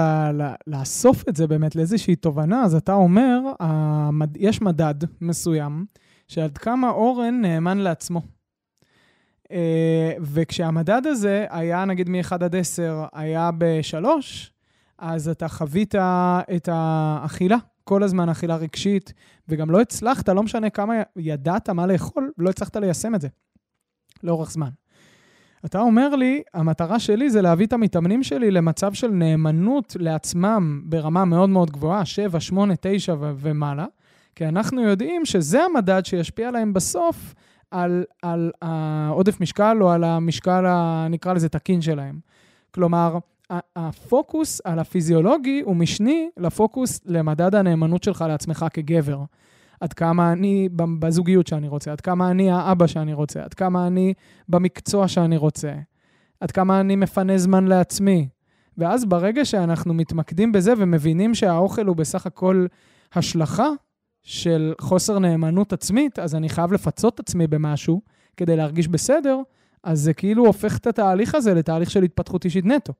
ל- 0.42 0.54
לאסוף 0.66 1.28
את 1.28 1.36
זה 1.36 1.46
באמת 1.46 1.76
לאיזושהי 1.76 2.16
תובנה, 2.16 2.64
אז 2.64 2.74
אתה 2.74 2.92
אומר, 2.92 3.40
המד... 3.60 4.36
יש 4.36 4.62
מדד 4.62 4.94
מסוים 5.20 5.86
שעד 6.28 6.58
כמה 6.58 6.90
אורן 6.90 7.40
נאמן 7.40 7.78
לעצמו. 7.78 8.22
אה, 9.52 10.12
וכשהמדד 10.20 11.06
הזה 11.06 11.46
היה, 11.50 11.84
נגיד 11.84 12.08
מ-1 12.08 12.34
עד 12.34 12.56
10, 12.56 13.04
היה 13.12 13.50
ב-3, 13.58 14.04
אז 14.98 15.28
אתה 15.28 15.48
חווית 15.48 15.94
את 16.56 16.68
האכילה, 16.72 17.56
כל 17.84 18.02
הזמן 18.02 18.28
אכילה 18.28 18.56
רגשית, 18.56 19.12
וגם 19.48 19.70
לא 19.70 19.80
הצלחת, 19.80 20.28
לא 20.28 20.42
משנה 20.42 20.70
כמה 20.70 20.94
ידעת 21.16 21.68
מה 21.68 21.86
לאכול, 21.86 22.32
לא 22.38 22.50
הצלחת 22.50 22.76
ליישם 22.76 23.14
את 23.14 23.20
זה. 23.20 23.28
לאורך 24.22 24.50
זמן. 24.50 24.68
אתה 25.64 25.80
אומר 25.80 26.16
לי, 26.16 26.42
המטרה 26.54 26.98
שלי 26.98 27.30
זה 27.30 27.42
להביא 27.42 27.66
את 27.66 27.72
המתאמנים 27.72 28.22
שלי 28.22 28.50
למצב 28.50 28.92
של 28.92 29.08
נאמנות 29.08 29.96
לעצמם 29.98 30.82
ברמה 30.84 31.24
מאוד 31.24 31.48
מאוד 31.48 31.70
גבוהה, 31.70 32.04
7, 32.04 32.40
8, 32.40 32.74
9 32.80 33.14
ו- 33.20 33.32
ומעלה, 33.36 33.86
כי 34.34 34.48
אנחנו 34.48 34.82
יודעים 34.82 35.24
שזה 35.24 35.62
המדד 35.62 36.02
שישפיע 36.04 36.48
עליהם 36.48 36.72
בסוף 36.72 37.34
על, 37.70 38.04
על 38.22 38.50
העודף 38.62 39.40
משקל 39.40 39.78
או 39.80 39.90
על 39.90 40.04
המשקל, 40.04 40.64
נקרא 41.10 41.32
לזה, 41.32 41.48
תקין 41.48 41.82
שלהם. 41.82 42.18
כלומר, 42.70 43.18
הפוקוס 43.76 44.60
על 44.64 44.78
הפיזיולוגי 44.78 45.62
הוא 45.64 45.76
משני 45.76 46.30
לפוקוס 46.36 47.00
למדד 47.06 47.54
הנאמנות 47.54 48.02
שלך 48.02 48.24
לעצמך 48.28 48.66
כגבר. 48.72 49.18
עד 49.82 49.92
כמה 49.92 50.32
אני 50.32 50.68
בזוגיות 50.98 51.46
שאני 51.46 51.68
רוצה, 51.68 51.92
עד 51.92 52.00
כמה 52.00 52.30
אני 52.30 52.50
האבא 52.50 52.86
שאני 52.86 53.12
רוצה, 53.12 53.42
עד 53.42 53.54
כמה 53.54 53.86
אני 53.86 54.14
במקצוע 54.48 55.08
שאני 55.08 55.36
רוצה, 55.36 55.72
עד 56.40 56.50
כמה 56.50 56.80
אני 56.80 56.96
מפנה 56.96 57.38
זמן 57.38 57.64
לעצמי. 57.64 58.28
ואז 58.78 59.04
ברגע 59.04 59.44
שאנחנו 59.44 59.94
מתמקדים 59.94 60.52
בזה 60.52 60.72
ומבינים 60.78 61.34
שהאוכל 61.34 61.86
הוא 61.86 61.96
בסך 61.96 62.26
הכל 62.26 62.66
השלכה 63.14 63.68
של 64.22 64.74
חוסר 64.80 65.18
נאמנות 65.18 65.72
עצמית, 65.72 66.18
אז 66.18 66.34
אני 66.34 66.48
חייב 66.48 66.72
לפצות 66.72 67.14
את 67.14 67.20
עצמי 67.20 67.46
במשהו 67.46 68.00
כדי 68.36 68.56
להרגיש 68.56 68.88
בסדר, 68.88 69.38
אז 69.82 70.00
זה 70.00 70.14
כאילו 70.14 70.46
הופך 70.46 70.78
את 70.78 70.86
התהליך 70.86 71.34
הזה 71.34 71.54
לתהליך 71.54 71.90
של 71.90 72.02
התפתחות 72.02 72.44
אישית 72.44 72.66
נטו. 72.66 72.92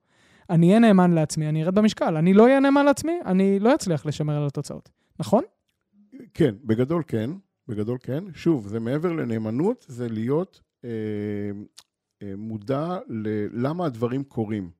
אני 0.51 0.69
אהיה 0.69 0.79
נאמן 0.79 1.13
לעצמי, 1.13 1.49
אני 1.49 1.65
ארד 1.65 1.75
במשקל. 1.75 2.17
אני 2.17 2.35
לא 2.35 2.45
אהיה 2.45 2.61
נאמן 2.61 2.85
לעצמי, 2.85 3.19
אני 3.27 3.59
לא 3.59 3.75
אצליח 3.75 4.07
לשמר 4.07 4.37
על 4.37 4.47
התוצאות. 4.47 4.91
נכון? 5.21 5.43
כן, 6.35 6.55
בגדול 6.65 7.03
כן, 7.07 7.31
בגדול 7.69 7.99
כן. 8.03 8.25
שוב, 8.35 8.69
זה 8.69 8.81
מעבר 8.81 9.13
לנאמנות, 9.13 9.87
זה 9.89 10.09
להיות 10.09 10.61
אה, 10.85 10.91
אה, 12.23 12.37
מודע 12.37 12.99
ללמה 13.09 13.87
הדברים 13.87 14.25
קורים. 14.25 14.71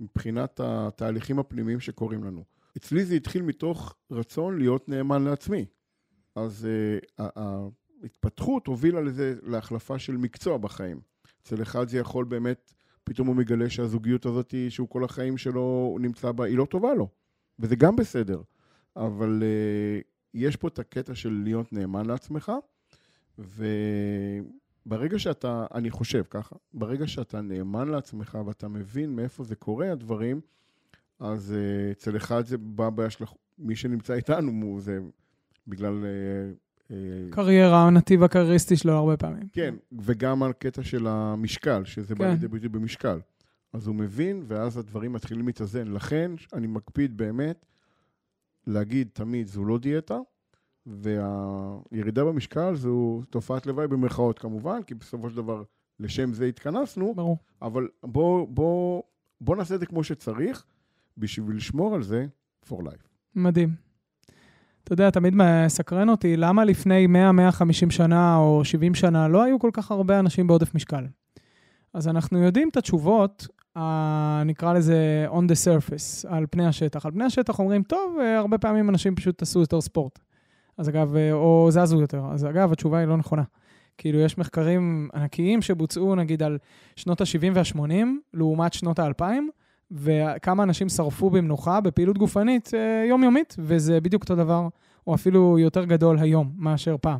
מבחינת 0.00 0.60
התהליכים 0.64 1.38
הפנימיים 1.38 1.80
שקורים 1.80 2.24
לנו. 2.24 2.44
אצלי 2.76 3.04
זה 3.04 3.14
התחיל 3.14 3.42
מתוך 3.42 3.94
רצון 4.10 4.58
להיות 4.58 4.88
נאמן 4.88 5.24
לעצמי. 5.24 5.66
אז 6.34 6.68
uh, 7.18 7.22
ההתפתחות 8.02 8.66
הובילה 8.66 9.00
לזה, 9.00 9.34
להחלפה 9.42 9.98
של 9.98 10.16
מקצוע 10.16 10.58
בחיים. 10.58 11.00
אצל 11.42 11.62
אחד 11.62 11.88
זה 11.88 11.98
יכול 11.98 12.24
באמת, 12.24 12.74
פתאום 13.04 13.28
הוא 13.28 13.36
מגלה 13.36 13.70
שהזוגיות 13.70 14.26
הזאת 14.26 14.54
שהוא 14.68 14.88
כל 14.88 15.04
החיים 15.04 15.38
שלו 15.38 15.96
נמצא 16.00 16.32
בה, 16.32 16.44
היא 16.44 16.58
לא 16.58 16.64
טובה 16.64 16.94
לו. 16.94 17.08
וזה 17.58 17.76
גם 17.76 17.96
בסדר. 17.96 18.42
אבל 18.96 19.42
uh, 19.42 20.11
יש 20.34 20.56
פה 20.56 20.68
את 20.68 20.78
הקטע 20.78 21.14
של 21.14 21.40
להיות 21.44 21.72
נאמן 21.72 22.06
לעצמך, 22.06 22.52
וברגע 23.38 25.18
שאתה, 25.18 25.66
אני 25.74 25.90
חושב 25.90 26.22
ככה, 26.30 26.56
ברגע 26.74 27.06
שאתה 27.06 27.40
נאמן 27.40 27.88
לעצמך 27.88 28.38
ואתה 28.46 28.68
מבין 28.68 29.16
מאיפה 29.16 29.44
זה 29.44 29.56
קורה, 29.56 29.92
הדברים, 29.92 30.40
אז 31.20 31.54
uh, 31.54 31.92
אצל 31.92 32.16
אחד 32.16 32.46
זה 32.46 32.58
בא 32.58 33.08
של 33.08 33.24
מי 33.58 33.76
שנמצא 33.76 34.14
איתנו, 34.14 34.80
זה 34.80 34.98
בגלל... 35.66 36.04
Uh, 36.88 36.92
קריירה, 37.30 37.86
הנתיב 37.86 38.22
הקרייריסטי 38.22 38.76
שלו 38.76 38.92
הרבה 38.92 39.16
פעמים. 39.16 39.48
כן, 39.52 39.74
וגם 40.00 40.42
על 40.42 40.52
קטע 40.52 40.82
של 40.82 41.06
המשקל, 41.06 41.84
שזה 41.84 42.14
כן. 42.14 42.18
בא 42.18 42.30
לידי 42.30 42.48
ביטוי 42.48 42.68
במשקל. 42.68 43.18
אז 43.72 43.86
הוא 43.86 43.94
מבין, 43.94 44.42
ואז 44.46 44.78
הדברים 44.78 45.12
מתחילים 45.12 45.46
להתאזן. 45.46 45.88
לכן, 45.88 46.30
אני 46.52 46.66
מקפיד 46.66 47.16
באמת 47.16 47.64
להגיד 48.66 49.08
תמיד, 49.12 49.46
זו 49.46 49.64
לא 49.64 49.78
דיאטה, 49.78 50.18
והירידה 50.86 52.24
במשקל 52.24 52.74
זו 52.74 53.22
תופעת 53.30 53.66
לוואי 53.66 53.88
במרכאות 53.88 54.38
כמובן, 54.38 54.82
כי 54.82 54.94
בסופו 54.94 55.30
של 55.30 55.36
דבר 55.36 55.62
לשם 56.00 56.32
זה 56.32 56.46
התכנסנו. 56.46 57.14
ברור. 57.14 57.38
אבל 57.62 57.88
בוא, 58.02 58.46
בוא, 58.48 59.02
בוא 59.40 59.56
נעשה 59.56 59.74
את 59.74 59.80
זה 59.80 59.86
כמו 59.86 60.04
שצריך, 60.04 60.64
בשביל 61.18 61.56
לשמור 61.56 61.94
על 61.94 62.02
זה 62.02 62.26
for 62.68 62.74
life. 62.74 63.08
מדהים. 63.34 63.74
אתה 64.84 64.92
יודע, 64.92 65.10
תמיד 65.10 65.34
מסקרן 65.36 66.08
אותי, 66.08 66.36
למה 66.36 66.64
לפני 66.64 67.06
100-150 67.86 67.90
שנה 67.90 68.36
או 68.36 68.64
70 68.64 68.94
שנה 68.94 69.28
לא 69.28 69.42
היו 69.42 69.58
כל 69.58 69.70
כך 69.72 69.90
הרבה 69.90 70.18
אנשים 70.18 70.46
בעודף 70.46 70.74
משקל? 70.74 71.06
אז 71.94 72.08
אנחנו 72.08 72.38
יודעים 72.42 72.68
את 72.68 72.76
התשובות. 72.76 73.46
נקרא 74.44 74.72
לזה 74.72 75.26
on 75.30 75.42
the 75.50 75.64
surface, 75.64 76.28
על 76.28 76.46
פני 76.50 76.66
השטח. 76.66 77.06
על 77.06 77.12
פני 77.12 77.24
השטח 77.24 77.58
אומרים, 77.58 77.82
טוב, 77.82 78.16
אה, 78.20 78.38
הרבה 78.38 78.58
פעמים 78.58 78.90
אנשים 78.90 79.14
פשוט 79.14 79.42
עשו 79.42 79.60
יותר 79.60 79.80
ספורט. 79.80 80.18
אז 80.78 80.88
אגב, 80.88 81.16
אה, 81.16 81.32
או 81.32 81.68
זזו 81.70 82.00
יותר. 82.00 82.24
אז 82.32 82.44
אגב, 82.44 82.72
התשובה 82.72 82.98
היא 82.98 83.06
לא 83.06 83.16
נכונה. 83.16 83.42
כאילו, 83.98 84.18
יש 84.18 84.38
מחקרים 84.38 85.08
ענקיים 85.14 85.62
שבוצעו, 85.62 86.14
נגיד, 86.14 86.42
על 86.42 86.58
שנות 86.96 87.20
ה-70 87.20 87.50
וה-80, 87.54 88.06
לעומת 88.34 88.72
שנות 88.72 88.98
ה-2000, 88.98 89.24
וכמה 89.90 90.62
אנשים 90.62 90.88
שרפו 90.88 91.30
במנוחה, 91.30 91.80
בפעילות 91.80 92.18
גופנית 92.18 92.70
אה, 92.74 93.04
יומיומית, 93.08 93.56
וזה 93.58 94.00
בדיוק 94.00 94.22
אותו 94.22 94.36
דבר, 94.36 94.68
או 95.06 95.14
אפילו 95.14 95.58
יותר 95.58 95.84
גדול 95.84 96.18
היום 96.18 96.52
מאשר 96.56 96.96
פעם, 97.00 97.18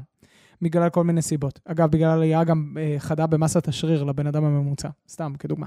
בגלל 0.62 0.88
כל 0.88 1.04
מיני 1.04 1.22
סיבות. 1.22 1.60
אגב, 1.64 1.90
בגלל 1.90 2.10
עלייה 2.10 2.44
גם 2.44 2.76
חדה 2.98 3.26
במסת 3.26 3.68
השריר 3.68 4.04
לבן 4.04 4.26
אדם 4.26 4.44
הממוצע, 4.44 4.88
סתם 5.08 5.32
כדוגמה. 5.38 5.66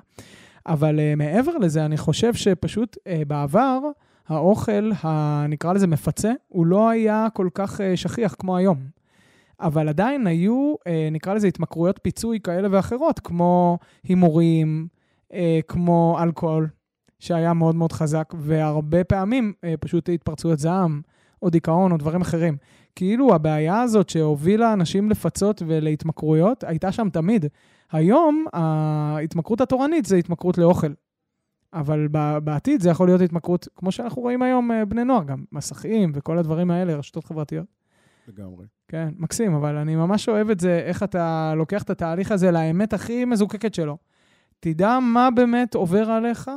אבל 0.68 1.00
אה, 1.00 1.14
מעבר 1.18 1.58
לזה, 1.58 1.86
אני 1.86 1.98
חושב 1.98 2.34
שפשוט 2.34 2.98
אה, 3.08 3.22
בעבר, 3.28 3.80
האוכל, 4.28 4.92
נקרא 5.50 5.74
לזה 5.74 5.88
מפצה, 5.88 6.32
הוא 6.48 6.66
לא 6.66 6.90
היה 6.90 7.28
כל 7.34 7.50
כך 7.54 7.82
אה, 7.82 7.98
שכיח 7.98 8.36
כמו 8.40 8.58
היום. 8.58 8.78
אבל 9.60 9.90
עדיין 9.90 10.28
היו, 10.28 10.76
אה, 10.88 11.10
נקרא 11.12 11.34
לזה 11.34 11.48
התמכרויות 11.48 12.00
פיצוי 12.02 12.40
כאלה 12.40 12.68
ואחרות, 12.72 13.20
כמו 13.20 13.78
הימורים, 14.04 14.88
אה, 15.34 15.60
כמו 15.68 16.18
אלכוהול, 16.24 16.68
שהיה 17.20 17.54
מאוד 17.54 17.76
מאוד 17.76 17.92
חזק, 17.92 18.34
והרבה 18.38 19.04
פעמים 19.04 19.54
פשוט 19.80 20.10
התפרצויות 20.10 20.60
זעם, 20.60 21.02
או 21.42 21.50
דיכאון, 21.50 21.92
או 21.92 21.98
דברים 21.98 22.22
אחרים. 22.22 22.58
כאילו 22.96 23.36
הבעיה 23.36 23.82
הזאת 23.82 24.10
שהובילה 24.10 24.74
אנשים 24.74 25.10
לפצות 25.10 25.62
ולהתמכרויות, 25.68 26.64
הייתה 26.64 26.92
שם 26.92 27.10
תמיד. 27.10 27.46
היום 27.92 28.46
ההתמכרות 28.54 29.62
התורנית 29.62 30.06
זה 30.06 30.16
התמכרות 30.16 30.58
לאוכל. 30.58 30.94
אבל 31.74 32.08
בעתיד 32.44 32.82
זה 32.82 32.90
יכול 32.90 33.08
להיות 33.08 33.22
התמכרות, 33.22 33.68
כמו 33.76 33.92
שאנחנו 33.92 34.22
רואים 34.22 34.42
היום 34.42 34.72
אה, 34.72 34.86
בני 34.86 35.04
נוער, 35.04 35.24
גם 35.24 35.44
מסכים 35.52 36.12
וכל 36.14 36.38
הדברים 36.38 36.72
האלה, 36.72 36.96
רשתות 36.96 37.26
חברתיות. 37.26 37.66
לגמרי. 38.28 38.66
כן, 38.88 39.10
מקסים, 39.18 39.54
אבל 39.54 39.76
אני 39.76 39.96
ממש 39.96 40.30
אוהב 40.30 40.50
את 40.50 40.60
זה, 40.60 40.82
איך 40.86 41.04
אתה 41.04 41.54
לוקח 41.58 41.84
את 41.84 41.90
התהליך 41.90 42.32
הזה 42.32 42.52
לאמת 42.52 42.94
הכי 42.94 43.26
מזוקקת 43.26 43.74
שלו. 43.74 43.98
תדע 44.60 45.00
מה 45.00 45.30
באמת 45.36 45.76
עובר 45.76 46.12
עליך, 46.12 46.52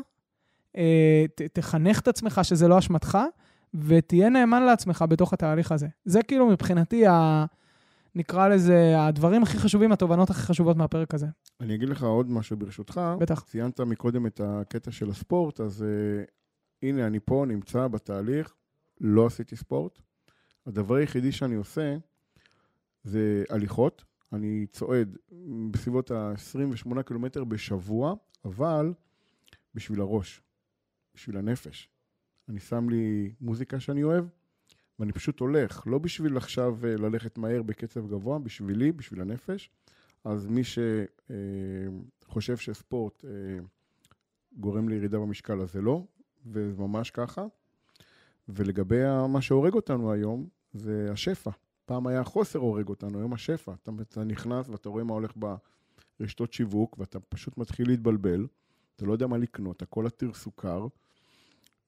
אה, 0.77 1.25
ת, 1.35 1.43
תחנך 1.43 2.01
את 2.01 2.09
עצמך 2.09 2.41
שזה 2.43 2.69
לא 2.69 2.79
אשמתך, 2.79 3.19
ותהיה 3.75 4.29
נאמן 4.29 4.62
לעצמך 4.62 5.05
בתוך 5.09 5.33
התהליך 5.33 5.73
הזה. 5.73 5.87
זה 6.05 6.23
כאילו 6.23 6.47
מבחינתי 6.47 7.07
ה... 7.07 7.45
נקרא 8.19 8.49
לזה, 8.49 8.95
הדברים 8.99 9.43
הכי 9.43 9.59
חשובים, 9.59 9.93
התובנות 9.93 10.31
הכי 10.31 10.41
חשובות 10.41 10.77
מהפרק 10.77 11.15
הזה. 11.15 11.27
אני 11.61 11.75
אגיד 11.75 11.89
לך 11.89 12.03
עוד 12.03 12.31
משהו 12.31 12.57
ברשותך. 12.57 13.01
בטח. 13.21 13.41
ציינת 13.41 13.81
מקודם 13.81 14.27
את 14.27 14.41
הקטע 14.45 14.91
של 14.91 15.11
הספורט, 15.11 15.61
אז 15.61 15.83
uh, 15.85 16.31
הנה, 16.83 17.07
אני 17.07 17.21
פה 17.21 17.45
נמצא 17.49 17.89
בתהליך, 17.89 18.55
לא 19.01 19.27
עשיתי 19.27 19.57
ספורט. 19.57 19.99
הדבר 20.67 20.95
היחידי 20.95 21.33
שאני 21.33 21.55
עושה 21.55 21.97
זה 23.05 23.45
הליכות. 23.51 24.05
אני 24.33 24.67
צועד 24.73 25.17
בסביבות 25.71 26.11
ה-28 26.11 27.03
קילומטר 27.03 27.45
בשבוע, 27.45 28.15
אבל 28.45 28.93
בשביל 29.75 30.01
הראש, 30.01 30.43
בשביל 31.15 31.37
הנפש. 31.37 31.89
אני 32.49 32.61
שם 32.61 32.89
לי 32.89 33.33
מוזיקה 33.41 33.81
שאני 33.81 34.03
אוהב, 34.03 34.25
ואני 34.99 35.13
פשוט 35.13 35.41
הולך, 35.41 35.83
לא 35.87 35.99
בשביל 35.99 36.37
עכשיו 36.37 36.77
אה, 36.85 36.97
ללכת 36.97 37.39
מהר 37.39 37.63
בקצב 37.63 38.07
גבוה, 38.07 38.39
בשבילי, 38.39 38.93
בשביל 38.93 39.21
הנפש. 39.21 39.71
אז 40.25 40.47
מי 40.47 40.63
שחושב 40.65 42.53
אה, 42.53 42.57
שספורט 42.57 43.25
אה, 43.25 43.31
גורם 44.53 44.89
לירידה 44.89 45.19
במשקל, 45.19 45.61
אז 45.61 45.73
זה 45.73 45.81
לא, 45.81 46.05
וזה 46.47 46.83
ממש 46.83 47.11
ככה. 47.11 47.47
ולגבי 48.49 49.03
מה 49.29 49.43
שהורג 49.43 49.75
אותנו 49.75 50.13
היום, 50.13 50.49
זה 50.73 51.09
השפע. 51.13 51.51
פעם 51.87 52.07
היה 52.07 52.25
חוסר 52.25 52.59
הורג 52.59 52.89
אותנו, 52.89 53.19
היום 53.19 53.33
השפע. 53.33 53.73
אתה, 53.83 53.91
אתה 54.03 54.25
נכנס 54.25 54.69
ואתה 54.69 54.89
רואה 54.89 55.05
מה 55.05 55.15
הולך 55.15 55.33
ברשתות 56.21 56.53
שיווק, 56.53 56.99
ואתה 56.99 57.21
פשוט 57.21 57.59
מתחיל 57.59 57.89
להתבלבל, 57.89 58.47
אתה 58.97 59.07
לא 59.07 59.13
יודע 59.13 59.27
מה 59.27 59.39
לקנות, 59.39 59.83
הכל 59.83 60.07
עתיר 60.07 60.35
סוכר. 60.35 60.87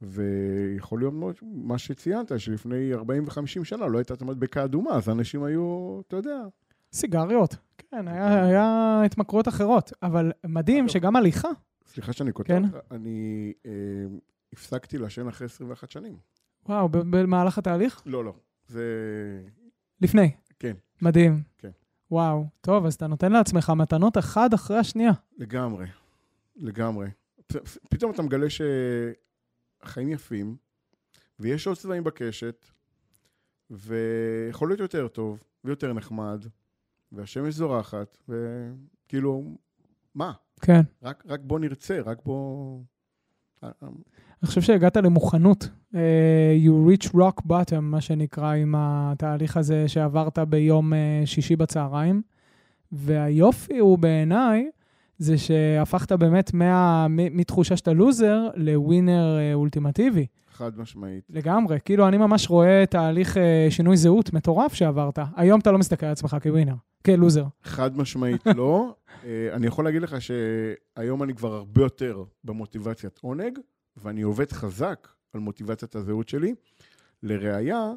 ויכול 0.02 1.00
להיות 1.00 1.34
מה 1.42 1.78
שציינת, 1.78 2.40
שלפני 2.40 2.94
40 2.94 3.24
ו-50 3.24 3.64
שנה 3.64 3.86
לא 3.86 3.98
הייתה 3.98 4.14
את 4.14 4.22
המדבקה 4.22 4.64
אדומה, 4.64 4.90
אז 4.90 5.08
אנשים 5.08 5.44
היו, 5.44 6.00
אתה 6.06 6.16
יודע... 6.16 6.38
סיגריות, 6.92 7.56
כן, 7.78 8.08
היה, 8.08 8.44
היה 8.44 9.02
התמכרויות 9.06 9.48
אחרות, 9.48 9.92
אבל 10.02 10.32
מדהים 10.46 10.88
שגם 10.88 11.16
הליכה... 11.16 11.48
סליחה 11.86 12.12
שאני 12.12 12.32
כותב, 12.32 12.48
כן? 12.48 12.62
אני 12.90 13.52
אה, 13.66 13.72
הפסקתי 14.52 14.98
לעשן 14.98 15.28
אחרי 15.28 15.44
21 15.44 15.90
שנים. 15.90 16.16
וואו, 16.68 16.88
במהלך 16.88 17.58
התהליך? 17.58 18.02
לא, 18.06 18.24
לא, 18.24 18.32
זה... 18.66 18.84
לפני? 20.00 20.30
כן. 20.58 20.76
מדהים. 21.02 21.42
כן. 21.58 21.70
וואו, 22.10 22.46
טוב, 22.60 22.86
אז 22.86 22.94
אתה 22.94 23.06
נותן 23.06 23.32
לעצמך 23.32 23.70
מתנות 23.76 24.18
אחד 24.18 24.54
אחרי 24.54 24.76
השנייה. 24.76 25.12
לגמרי, 25.38 25.86
לגמרי. 26.56 27.08
פתאום 27.90 28.12
אתה 28.12 28.22
מגלה 28.22 28.50
ש... 28.50 28.60
החיים 29.82 30.08
יפים, 30.08 30.56
ויש 31.40 31.66
עוד 31.66 31.76
צבעים 31.76 32.04
בקשת, 32.04 32.66
ויכול 33.70 34.68
להיות 34.68 34.80
יותר 34.80 35.08
טוב, 35.08 35.44
ויותר 35.64 35.92
נחמד, 35.92 36.44
והשמש 37.12 37.54
זורחת, 37.54 38.16
וכאילו, 38.28 39.56
מה? 40.14 40.32
כן. 40.60 40.80
רק, 41.02 41.24
רק 41.26 41.40
בוא 41.44 41.58
נרצה, 41.58 42.00
רק 42.00 42.18
בוא... 42.24 42.80
אני 43.62 44.46
חושב 44.46 44.60
שהגעת 44.60 44.96
למוכנות. 44.96 45.68
Uh, 45.92 45.96
you 46.64 46.70
reach 46.90 47.06
rock 47.08 47.42
bottom, 47.48 47.80
מה 47.80 48.00
שנקרא, 48.00 48.54
עם 48.54 48.74
התהליך 48.78 49.56
הזה 49.56 49.88
שעברת 49.88 50.38
ביום 50.38 50.92
uh, 50.92 50.96
שישי 51.26 51.56
בצהריים. 51.56 52.22
והיופי 52.92 53.78
הוא 53.78 53.98
בעיניי 53.98 54.70
זה 55.20 55.38
שהפכת 55.38 56.12
באמת 56.12 56.54
מה, 56.54 57.06
מתחושה 57.10 57.76
שאתה 57.76 57.92
לוזר 57.92 58.48
לווינר 58.54 59.38
אה, 59.38 59.54
אולטימטיבי. 59.54 60.26
חד 60.52 60.78
משמעית. 60.78 61.24
לגמרי. 61.30 61.78
כאילו, 61.84 62.08
אני 62.08 62.16
ממש 62.16 62.50
רואה 62.50 62.84
תהליך 62.90 63.36
אה, 63.36 63.66
שינוי 63.70 63.96
זהות 63.96 64.32
מטורף 64.32 64.74
שעברת. 64.74 65.18
היום 65.36 65.60
אתה 65.60 65.72
לא 65.72 65.78
מסתכל 65.78 66.06
על 66.06 66.12
עצמך 66.12 66.36
כווינר, 66.42 66.74
כלוזר. 67.06 67.44
חד 67.62 67.96
משמעית 67.96 68.46
לא. 68.46 68.94
אה, 69.24 69.48
אני 69.52 69.66
יכול 69.66 69.84
להגיד 69.84 70.02
לך 70.02 70.16
שהיום 70.20 71.22
אני 71.22 71.34
כבר 71.34 71.54
הרבה 71.54 71.82
יותר 71.82 72.24
במוטיבציית 72.44 73.18
עונג, 73.22 73.58
ואני 73.96 74.22
עובד 74.22 74.52
חזק 74.52 75.08
על 75.32 75.40
מוטיבציית 75.40 75.94
הזהות 75.94 76.28
שלי. 76.28 76.54
לראיה, 77.22 77.92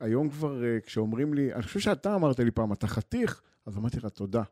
היום 0.00 0.28
כבר 0.28 0.62
כשאומרים 0.86 1.34
לי, 1.34 1.54
אני 1.54 1.62
חושב 1.62 1.80
שאתה 1.80 2.14
אמרת 2.14 2.40
לי 2.40 2.50
פעם, 2.50 2.72
אתה 2.72 2.86
חתיך, 2.86 3.42
אז 3.66 3.76
אמרתי 3.76 3.96
לך, 3.96 4.06
תודה. 4.06 4.42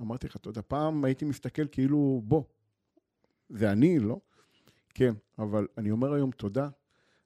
אמרתי 0.00 0.26
לך, 0.26 0.36
אתה 0.36 0.48
יודע, 0.48 0.60
פעם 0.68 1.04
הייתי 1.04 1.24
מסתכל 1.24 1.66
כאילו, 1.66 2.22
בוא, 2.24 2.42
זה 3.48 3.72
אני, 3.72 3.98
לא? 3.98 4.20
כן, 4.94 5.14
אבל 5.38 5.66
אני 5.78 5.90
אומר 5.90 6.12
היום 6.12 6.30
תודה. 6.30 6.68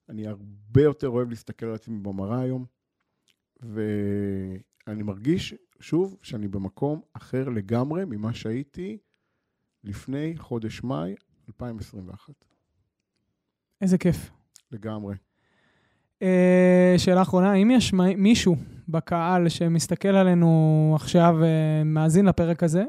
אני 0.09 0.27
הרבה 0.27 0.83
יותר 0.83 1.09
אוהב 1.09 1.31
להסתכל 1.31 1.67
על 1.67 1.75
עצמי 1.75 1.99
במראה 1.99 2.41
היום, 2.41 2.65
ואני 3.61 5.03
מרגיש, 5.03 5.55
שוב, 5.81 6.17
שאני 6.23 6.49
במקום 6.49 7.01
אחר 7.13 7.49
לגמרי 7.49 8.05
ממה 8.05 8.35
שהייתי 8.35 8.99
לפני 9.85 10.35
חודש 10.37 10.83
מאי 10.83 11.15
2021. 11.49 12.35
איזה 13.81 13.99
כיף. 13.99 14.31
לגמרי. 14.73 15.15
אה, 16.23 16.95
שאלה 16.97 17.23
אחרונה, 17.23 17.53
האם 17.53 17.71
יש 17.71 17.93
מישהו 18.17 18.57
בקהל 18.88 19.49
שמסתכל 19.49 20.09
עלינו 20.09 20.92
עכשיו, 20.94 21.37
ומאזין 21.40 22.27
לפרק 22.27 22.62
הזה, 22.62 22.85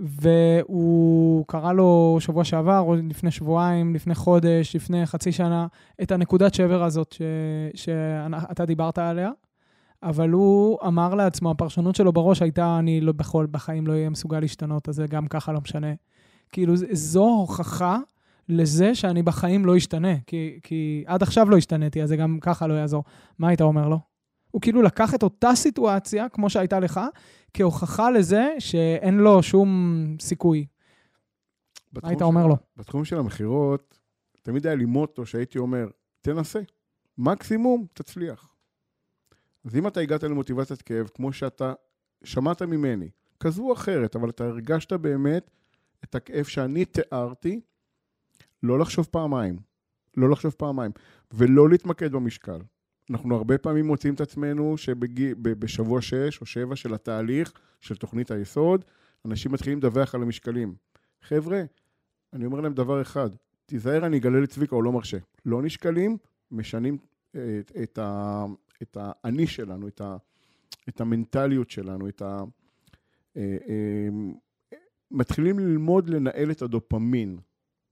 והוא 0.00 1.44
קרא 1.48 1.72
לו 1.72 2.16
שבוע 2.20 2.44
שעבר, 2.44 2.78
או 2.78 2.94
לפני 2.94 3.30
שבועיים, 3.30 3.94
לפני 3.94 4.14
חודש, 4.14 4.76
לפני 4.76 5.06
חצי 5.06 5.32
שנה, 5.32 5.66
את 6.02 6.12
הנקודת 6.12 6.54
שבר 6.54 6.84
הזאת 6.84 7.12
ש... 7.12 7.22
שאתה 7.74 8.64
דיברת 8.66 8.98
עליה, 8.98 9.30
אבל 10.02 10.30
הוא 10.30 10.78
אמר 10.86 11.14
לעצמו, 11.14 11.50
הפרשנות 11.50 11.96
שלו 11.96 12.12
בראש 12.12 12.42
הייתה, 12.42 12.78
אני 12.78 13.00
לא, 13.00 13.12
בכל, 13.12 13.46
בחיים 13.50 13.86
לא 13.86 13.92
אהיה 13.92 14.10
מסוגל 14.10 14.40
להשתנות, 14.40 14.88
אז 14.88 14.94
זה 14.94 15.06
גם 15.06 15.26
ככה 15.26 15.52
לא 15.52 15.60
משנה. 15.60 15.92
כאילו, 16.52 16.74
זו 16.92 17.24
הוכחה 17.24 17.98
לזה 18.48 18.94
שאני 18.94 19.22
בחיים 19.22 19.66
לא 19.66 19.76
אשתנה, 19.76 20.14
כי, 20.26 20.58
כי 20.62 21.04
עד 21.06 21.22
עכשיו 21.22 21.50
לא 21.50 21.56
השתניתי, 21.56 22.02
אז 22.02 22.08
זה 22.08 22.16
גם 22.16 22.38
ככה 22.40 22.66
לא 22.66 22.74
יעזור. 22.74 23.04
מה 23.38 23.48
היית 23.48 23.60
אומר 23.60 23.88
לו? 23.88 24.11
הוא 24.52 24.62
כאילו 24.62 24.82
לקח 24.82 25.14
את 25.14 25.22
אותה 25.22 25.50
סיטואציה, 25.54 26.28
כמו 26.28 26.50
שהייתה 26.50 26.80
לך, 26.80 27.00
כהוכחה 27.54 28.10
לזה 28.10 28.54
שאין 28.58 29.18
לו 29.18 29.42
שום 29.42 29.68
סיכוי. 30.20 30.66
מה 31.92 32.08
היית 32.08 32.22
אומר 32.22 32.46
לו? 32.46 32.56
בתחום 32.76 33.04
של 33.04 33.18
המכירות, 33.18 33.98
תמיד 34.42 34.66
היה 34.66 34.76
לי 34.76 34.84
מוטו 34.84 35.26
שהייתי 35.26 35.58
אומר, 35.58 35.88
תנסה, 36.20 36.60
מקסימום 37.18 37.86
תצליח. 37.92 38.54
אז 39.64 39.76
אם 39.76 39.86
אתה 39.86 40.00
הגעת 40.00 40.22
למוטיבציית 40.22 40.82
כאב, 40.82 41.08
כמו 41.14 41.32
שאתה 41.32 41.72
שמעת 42.24 42.62
ממני, 42.62 43.08
כזו 43.40 43.62
או 43.62 43.72
אחרת, 43.72 44.16
אבל 44.16 44.30
אתה 44.30 44.44
הרגשת 44.44 44.92
באמת 44.92 45.50
את 46.04 46.14
הכאב 46.14 46.44
שאני 46.44 46.84
תיארתי, 46.84 47.60
לא 48.62 48.78
לחשוב 48.78 49.08
פעמיים. 49.10 49.56
לא 50.16 50.30
לחשוב 50.30 50.54
פעמיים. 50.58 50.92
ולא 51.32 51.68
להתמקד 51.68 52.12
במשקל. 52.12 52.58
אנחנו 53.12 53.36
הרבה 53.36 53.58
פעמים 53.58 53.86
מוצאים 53.86 54.14
את 54.14 54.20
עצמנו 54.20 54.76
שבשבוע 54.76 56.00
6 56.00 56.40
או 56.40 56.46
7 56.46 56.76
של 56.76 56.94
התהליך, 56.94 57.52
של 57.80 57.96
תוכנית 57.96 58.30
היסוד, 58.30 58.84
אנשים 59.24 59.52
מתחילים 59.52 59.78
לדווח 59.78 60.14
על 60.14 60.22
המשקלים. 60.22 60.74
חבר'ה, 61.22 61.62
אני 62.32 62.46
אומר 62.46 62.60
להם 62.60 62.74
דבר 62.74 63.02
אחד, 63.02 63.30
תיזהר, 63.66 64.06
אני 64.06 64.18
אגלה 64.18 64.40
לצביקה, 64.40 64.76
הוא 64.76 64.84
לא 64.84 64.92
מרשה. 64.92 65.18
לא 65.46 65.62
נשקלים, 65.62 66.16
משנים 66.50 66.98
את, 67.30 67.72
את, 67.82 67.98
ה, 67.98 68.44
את 68.82 68.96
האני 69.00 69.46
שלנו, 69.46 69.88
את, 69.88 70.00
ה, 70.00 70.16
את 70.88 71.00
המנטליות 71.00 71.70
שלנו, 71.70 72.08
את 72.08 72.22
ה... 72.22 72.42
אה, 73.36 73.56
אה, 73.68 74.08
מתחילים 75.10 75.58
ללמוד 75.58 76.08
לנהל 76.08 76.50
את 76.50 76.62
הדופמין. 76.62 77.38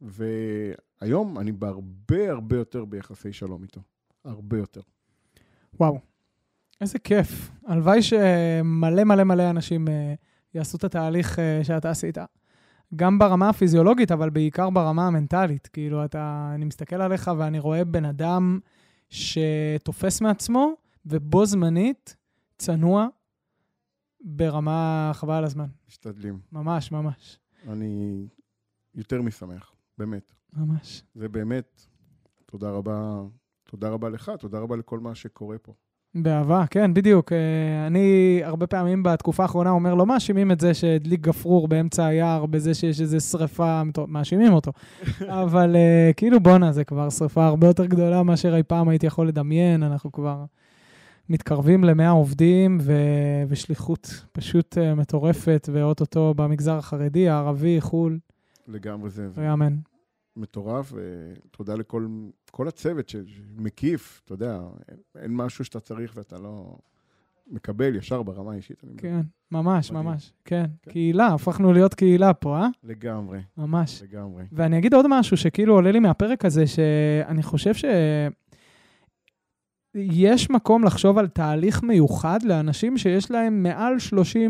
והיום 0.00 1.38
אני 1.38 1.52
בהרבה 1.52 2.30
הרבה 2.30 2.56
יותר 2.56 2.84
ביחסי 2.84 3.32
שלום 3.32 3.62
איתו. 3.62 3.80
הרבה 4.24 4.58
יותר. 4.58 4.80
וואו, 5.74 5.98
איזה 6.80 6.98
כיף. 6.98 7.50
הלוואי 7.66 8.02
שמלא 8.02 9.04
מלא 9.04 9.24
מלא 9.24 9.50
אנשים 9.50 9.88
uh, 9.88 9.90
יעשו 10.54 10.76
את 10.76 10.84
התהליך 10.84 11.38
uh, 11.38 11.64
שאתה 11.64 11.90
עשית. 11.90 12.18
גם 12.96 13.18
ברמה 13.18 13.48
הפיזיולוגית, 13.48 14.12
אבל 14.12 14.30
בעיקר 14.30 14.70
ברמה 14.70 15.06
המנטלית. 15.06 15.66
כאילו, 15.66 16.04
אתה, 16.04 16.52
אני 16.54 16.64
מסתכל 16.64 16.96
עליך 17.02 17.30
ואני 17.38 17.58
רואה 17.58 17.84
בן 17.84 18.04
אדם 18.04 18.60
שתופס 19.08 20.20
מעצמו, 20.20 20.72
ובו 21.06 21.46
זמנית 21.46 22.16
צנוע 22.58 23.06
ברמה 24.20 25.10
חבל 25.14 25.34
על 25.34 25.44
הזמן. 25.44 25.66
משתדלים. 25.88 26.40
ממש, 26.52 26.92
ממש. 26.92 27.38
אני 27.68 28.26
יותר 28.94 29.22
משמח, 29.22 29.72
באמת. 29.98 30.34
ממש. 30.52 31.02
זה 31.14 31.28
באמת, 31.28 31.86
תודה 32.46 32.70
רבה 32.70 33.22
תודה 33.70 33.88
רבה 33.88 34.08
לך, 34.08 34.32
תודה 34.38 34.58
רבה 34.58 34.76
לכל 34.76 34.98
מה 34.98 35.14
שקורה 35.14 35.58
פה. 35.58 35.72
באהבה, 36.14 36.64
כן, 36.70 36.94
בדיוק. 36.94 37.32
אה, 37.32 37.86
אני 37.86 38.40
הרבה 38.44 38.66
פעמים 38.66 39.02
בתקופה 39.02 39.42
האחרונה 39.42 39.70
אומר, 39.70 39.94
לא 39.94 40.06
מאשימים 40.06 40.52
את 40.52 40.60
זה 40.60 40.74
שהדליק 40.74 41.20
גפרור 41.20 41.68
באמצע 41.68 42.06
היער 42.06 42.46
בזה 42.46 42.74
שיש 42.74 43.00
איזו 43.00 43.20
שריפה, 43.20 43.82
מאשימים 44.08 44.52
אותו. 44.52 44.72
אבל 45.44 45.76
אה, 45.76 46.14
כאילו 46.14 46.40
בואנה, 46.40 46.72
זה 46.72 46.84
כבר 46.84 47.10
שריפה 47.10 47.46
הרבה 47.46 47.66
יותר 47.66 47.86
גדולה 47.86 48.22
מאשר 48.22 48.56
אי 48.56 48.62
פעם 48.62 48.88
הייתי 48.88 49.06
יכול 49.06 49.28
לדמיין, 49.28 49.82
אנחנו 49.82 50.12
כבר 50.12 50.44
מתקרבים 51.28 51.84
ל-100 51.84 52.08
עובדים 52.08 52.78
ו... 52.80 52.92
ושליחות 53.48 54.24
פשוט 54.32 54.78
אה, 54.78 54.94
מטורפת, 54.94 55.68
ואו-טו-טו 55.72 56.34
במגזר 56.36 56.76
החרדי, 56.76 57.28
הערבי, 57.28 57.80
חו"ל. 57.80 58.18
לגמרי 58.68 59.10
זה. 59.10 59.28
יאמן. 59.44 59.76
מטורף, 60.36 60.92
ותודה 60.92 61.74
לכל 61.74 62.06
כל 62.50 62.68
הצוות 62.68 63.08
שמקיף, 63.08 64.20
אתה 64.24 64.32
יודע, 64.32 64.60
אין 65.18 65.36
משהו 65.36 65.64
שאתה 65.64 65.80
צריך 65.80 66.12
ואתה 66.16 66.38
לא 66.38 66.76
מקבל 67.50 67.96
ישר 67.96 68.22
ברמה 68.22 68.52
האישית. 68.52 68.82
כן, 68.96 69.20
ממש, 69.50 69.90
מדהים. 69.90 70.06
ממש, 70.06 70.32
כן. 70.44 70.64
כן. 70.82 70.90
קהילה, 70.90 71.26
הפכנו 71.26 71.72
להיות 71.72 71.94
קהילה 71.94 72.34
פה, 72.34 72.58
אה? 72.58 72.68
לגמרי. 72.84 73.38
ממש. 73.56 74.02
לגמרי. 74.02 74.44
ואני 74.52 74.78
אגיד 74.78 74.94
עוד 74.94 75.06
משהו 75.08 75.36
שכאילו 75.36 75.74
עולה 75.74 75.92
לי 75.92 75.98
מהפרק 75.98 76.44
הזה, 76.44 76.66
שאני 76.66 77.42
חושב 77.42 77.74
ש... 77.74 77.84
יש 79.94 80.50
מקום 80.50 80.84
לחשוב 80.84 81.18
על 81.18 81.28
תהליך 81.28 81.82
מיוחד 81.82 82.42
לאנשים 82.42 82.98
שיש 82.98 83.30
להם 83.30 83.62
מעל 83.62 83.94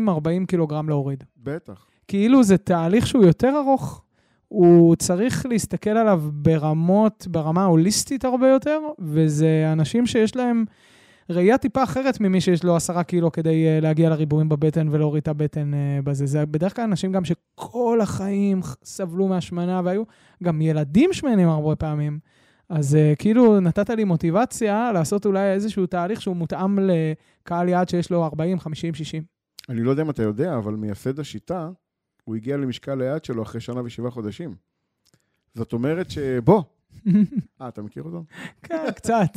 30-40 0.07 0.45
קילוגרם 0.47 0.89
להוריד. 0.89 1.23
בטח. 1.37 1.87
כאילו 2.07 2.43
זה 2.43 2.57
תהליך 2.57 3.07
שהוא 3.07 3.25
יותר 3.25 3.53
ארוך, 3.57 4.03
הוא 4.51 4.95
צריך 4.95 5.45
להסתכל 5.45 5.89
עליו 5.89 6.23
ברמות, 6.33 7.27
ברמה 7.29 7.61
ההוליסטית 7.61 8.25
הרבה 8.25 8.49
יותר, 8.49 8.79
וזה 8.99 9.69
אנשים 9.71 10.05
שיש 10.05 10.35
להם 10.35 10.65
ראייה 11.29 11.57
טיפה 11.57 11.83
אחרת 11.83 12.19
ממי 12.19 12.41
שיש 12.41 12.63
לו 12.63 12.75
עשרה 12.75 13.03
קילו 13.03 13.31
כדי 13.31 13.65
uh, 13.65 13.81
להגיע 13.81 14.09
לריבועים 14.09 14.49
בבטן 14.49 14.87
ולהוריד 14.91 15.21
את 15.21 15.27
הבטן 15.27 15.71
uh, 15.73 16.05
בזה. 16.05 16.25
זה 16.25 16.45
בדרך 16.45 16.75
כלל 16.75 16.83
אנשים 16.83 17.11
גם 17.11 17.25
שכל 17.25 17.99
החיים 18.01 18.59
סבלו 18.83 19.27
מהשמנה, 19.27 19.81
והיו 19.85 20.03
גם 20.43 20.61
ילדים 20.61 21.13
שמנים 21.13 21.49
הרבה 21.49 21.75
פעמים. 21.75 22.19
אז 22.69 22.95
uh, 22.95 23.15
כאילו 23.15 23.59
נתת 23.59 23.89
לי 23.89 24.03
מוטיבציה 24.03 24.91
לעשות 24.91 25.25
אולי 25.25 25.53
איזשהו 25.53 25.85
תהליך 25.85 26.21
שהוא 26.21 26.35
מותאם 26.35 26.79
לקהל 26.79 27.69
יעד 27.69 27.89
שיש 27.89 28.11
לו 28.11 28.23
40, 28.23 28.59
50, 28.59 28.93
60. 28.93 29.23
אני 29.69 29.83
לא 29.83 29.89
יודע 29.89 30.03
אם 30.03 30.09
אתה 30.09 30.23
יודע, 30.23 30.57
אבל 30.57 30.73
מייסד 30.73 31.19
השיטה, 31.19 31.69
הוא 32.31 32.35
הגיע 32.35 32.57
למשקל 32.57 33.01
היעד 33.01 33.25
שלו 33.25 33.43
אחרי 33.43 33.61
שנה 33.61 33.81
ושבעה 33.83 34.11
חודשים. 34.11 34.55
זאת 35.53 35.73
אומרת 35.73 36.11
שבוא. 36.11 36.63
אה, 37.61 37.67
אתה 37.67 37.81
מכיר 37.81 38.03
אותו? 38.03 38.23
כן, 38.63 38.91
קצת. 38.95 39.31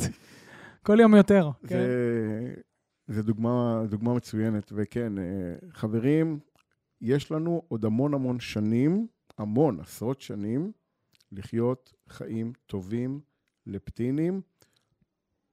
כל 0.83 0.97
יום 0.99 1.15
יותר. 1.15 1.49
זה, 1.61 2.53
כן. 3.07 3.21
דוגמה, 3.21 3.83
דוגמה 3.89 4.13
מצוינת, 4.13 4.71
וכן, 4.75 5.17
אה, 5.17 5.23
חברים, 5.69 6.39
יש 7.01 7.31
לנו 7.31 7.61
עוד 7.67 7.85
המון 7.85 8.13
המון 8.13 8.39
שנים, 8.39 9.07
המון, 9.37 9.79
עשרות 9.79 10.21
שנים, 10.21 10.71
לחיות 11.31 11.93
חיים 12.09 12.53
טובים 12.65 13.19
לפטינים. 13.65 14.41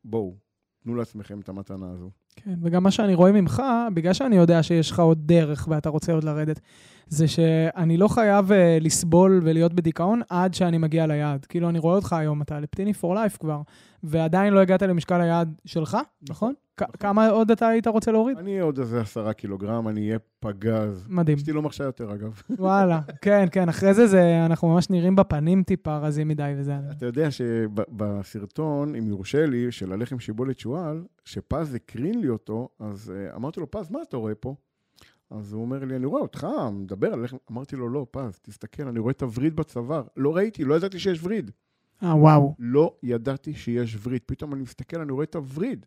בואו, 0.05 0.37
תנו 0.83 0.94
לעצמכם 0.94 1.40
את 1.40 1.48
המתנה 1.48 1.90
הזו. 1.90 2.11
כן, 2.37 2.55
וגם 2.62 2.83
מה 2.83 2.90
שאני 2.90 3.14
רואה 3.14 3.33
ממך, 3.33 3.62
בגלל 3.95 4.12
שאני 4.12 4.37
יודע 4.37 4.62
שיש 4.62 4.90
לך 4.90 5.01
עוד 5.01 5.18
דרך 5.27 5.68
ואתה 5.71 5.88
רוצה 5.88 6.12
עוד 6.12 6.25
לרדת, 6.25 6.61
זה 7.07 7.29
שאני 7.29 7.97
לא 7.97 8.09
חייב 8.09 8.51
uh, 8.51 8.55
לסבול 8.81 9.40
ולהיות 9.45 9.73
בדיכאון 9.73 10.21
עד 10.29 10.55
שאני 10.55 10.79
מגיע 10.79 11.07
ליעד. 11.07 11.45
כאילו, 11.45 11.68
אני 11.68 11.79
רואה 11.79 11.95
אותך 11.95 12.12
היום, 12.12 12.42
אתה 12.42 12.61
לפטיני 12.61 12.92
פור 12.92 13.14
לייף 13.14 13.37
כבר, 13.37 13.61
ועדיין 14.03 14.53
לא 14.53 14.61
הגעת 14.61 14.83
למשקל 14.83 15.21
היעד 15.21 15.55
שלך, 15.64 15.99
נכון? 16.29 16.55
נכון. 16.81 16.95
כמה 17.01 17.29
עוד 17.29 17.51
אתה 17.51 17.69
היית 17.69 17.87
רוצה 17.87 18.12
להוריד? 18.12 18.39
אני 18.39 18.61
עוד 18.61 18.79
איזה 18.79 19.01
עשרה 19.01 19.33
קילוגרם, 19.33 19.89
אני 19.89 20.07
אהיה 20.07 20.18
פגז. 20.41 21.07
מדהים. 21.09 21.39
אשתי 21.39 21.53
לא 21.53 21.62
מרשה 21.62 21.85
יותר, 21.85 22.14
אגב. 22.14 22.43
וואלה, 22.59 23.01
כן, 23.23 23.47
כן, 23.53 23.68
אחרי 23.68 23.95
זה, 23.95 24.07
זה 24.07 24.47
אנחנו 24.47 24.68
ממש 24.68 24.91
נראים 24.91 25.16
בפנים 25.16 25.62
טיפה 25.62 25.99
רזים 25.99 26.29
מדי 26.29 26.55
וזה. 26.59 26.75
אתה 26.97 27.07
יודע 27.07 27.31
שבסרטון, 27.31 28.95
אם 28.95 29.09
יורשה 29.09 29.47
לי, 29.47 29.73
של 29.73 29.93
הלחם 29.93 30.18
שיבולת 30.18 30.59
שועל, 30.59 31.05
שפז 31.25 31.75
הקרין 31.75 32.20
לי 32.20 32.29
אותו, 32.29 32.68
אז 32.81 33.12
uh, 33.33 33.37
אמרתי 33.37 33.61
לו, 33.61 33.70
פז, 33.70 33.91
מה 33.91 33.99
אתה 34.09 34.16
רואה 34.16 34.35
פה? 34.35 34.55
אז 35.31 35.53
הוא 35.53 35.62
אומר 35.62 35.85
לי, 35.85 35.97
אני 35.97 36.07
רואה 36.07 36.23
אותך, 36.23 36.47
מדבר 36.73 37.12
על 37.12 37.25
לחם. 37.25 37.37
אמרתי 37.53 37.77
לו, 37.77 37.89
לא, 37.89 38.07
פז, 38.11 38.39
תסתכל, 38.43 38.89
אני 38.89 38.99
רואה 38.99 39.12
את 39.12 39.23
הווריד 39.23 39.57
בצוואר. 39.57 40.03
לא 40.16 40.37
ראיתי, 40.37 40.64
לא 40.64 40.75
ידעתי 40.75 40.99
שיש 40.99 41.25
וריד. 41.25 41.51
אה, 42.03 42.16
וואו. 42.16 42.55
לא 42.59 42.95
ידעתי 43.03 43.55
שיש 43.55 43.99
וריד. 44.03 44.23
פתאום 44.27 44.55
אני 44.55 44.62
מסתכל, 44.62 45.01
אני 45.01 45.12
רואה 45.12 45.25
את 45.25 45.35
הווריד. 45.35 45.87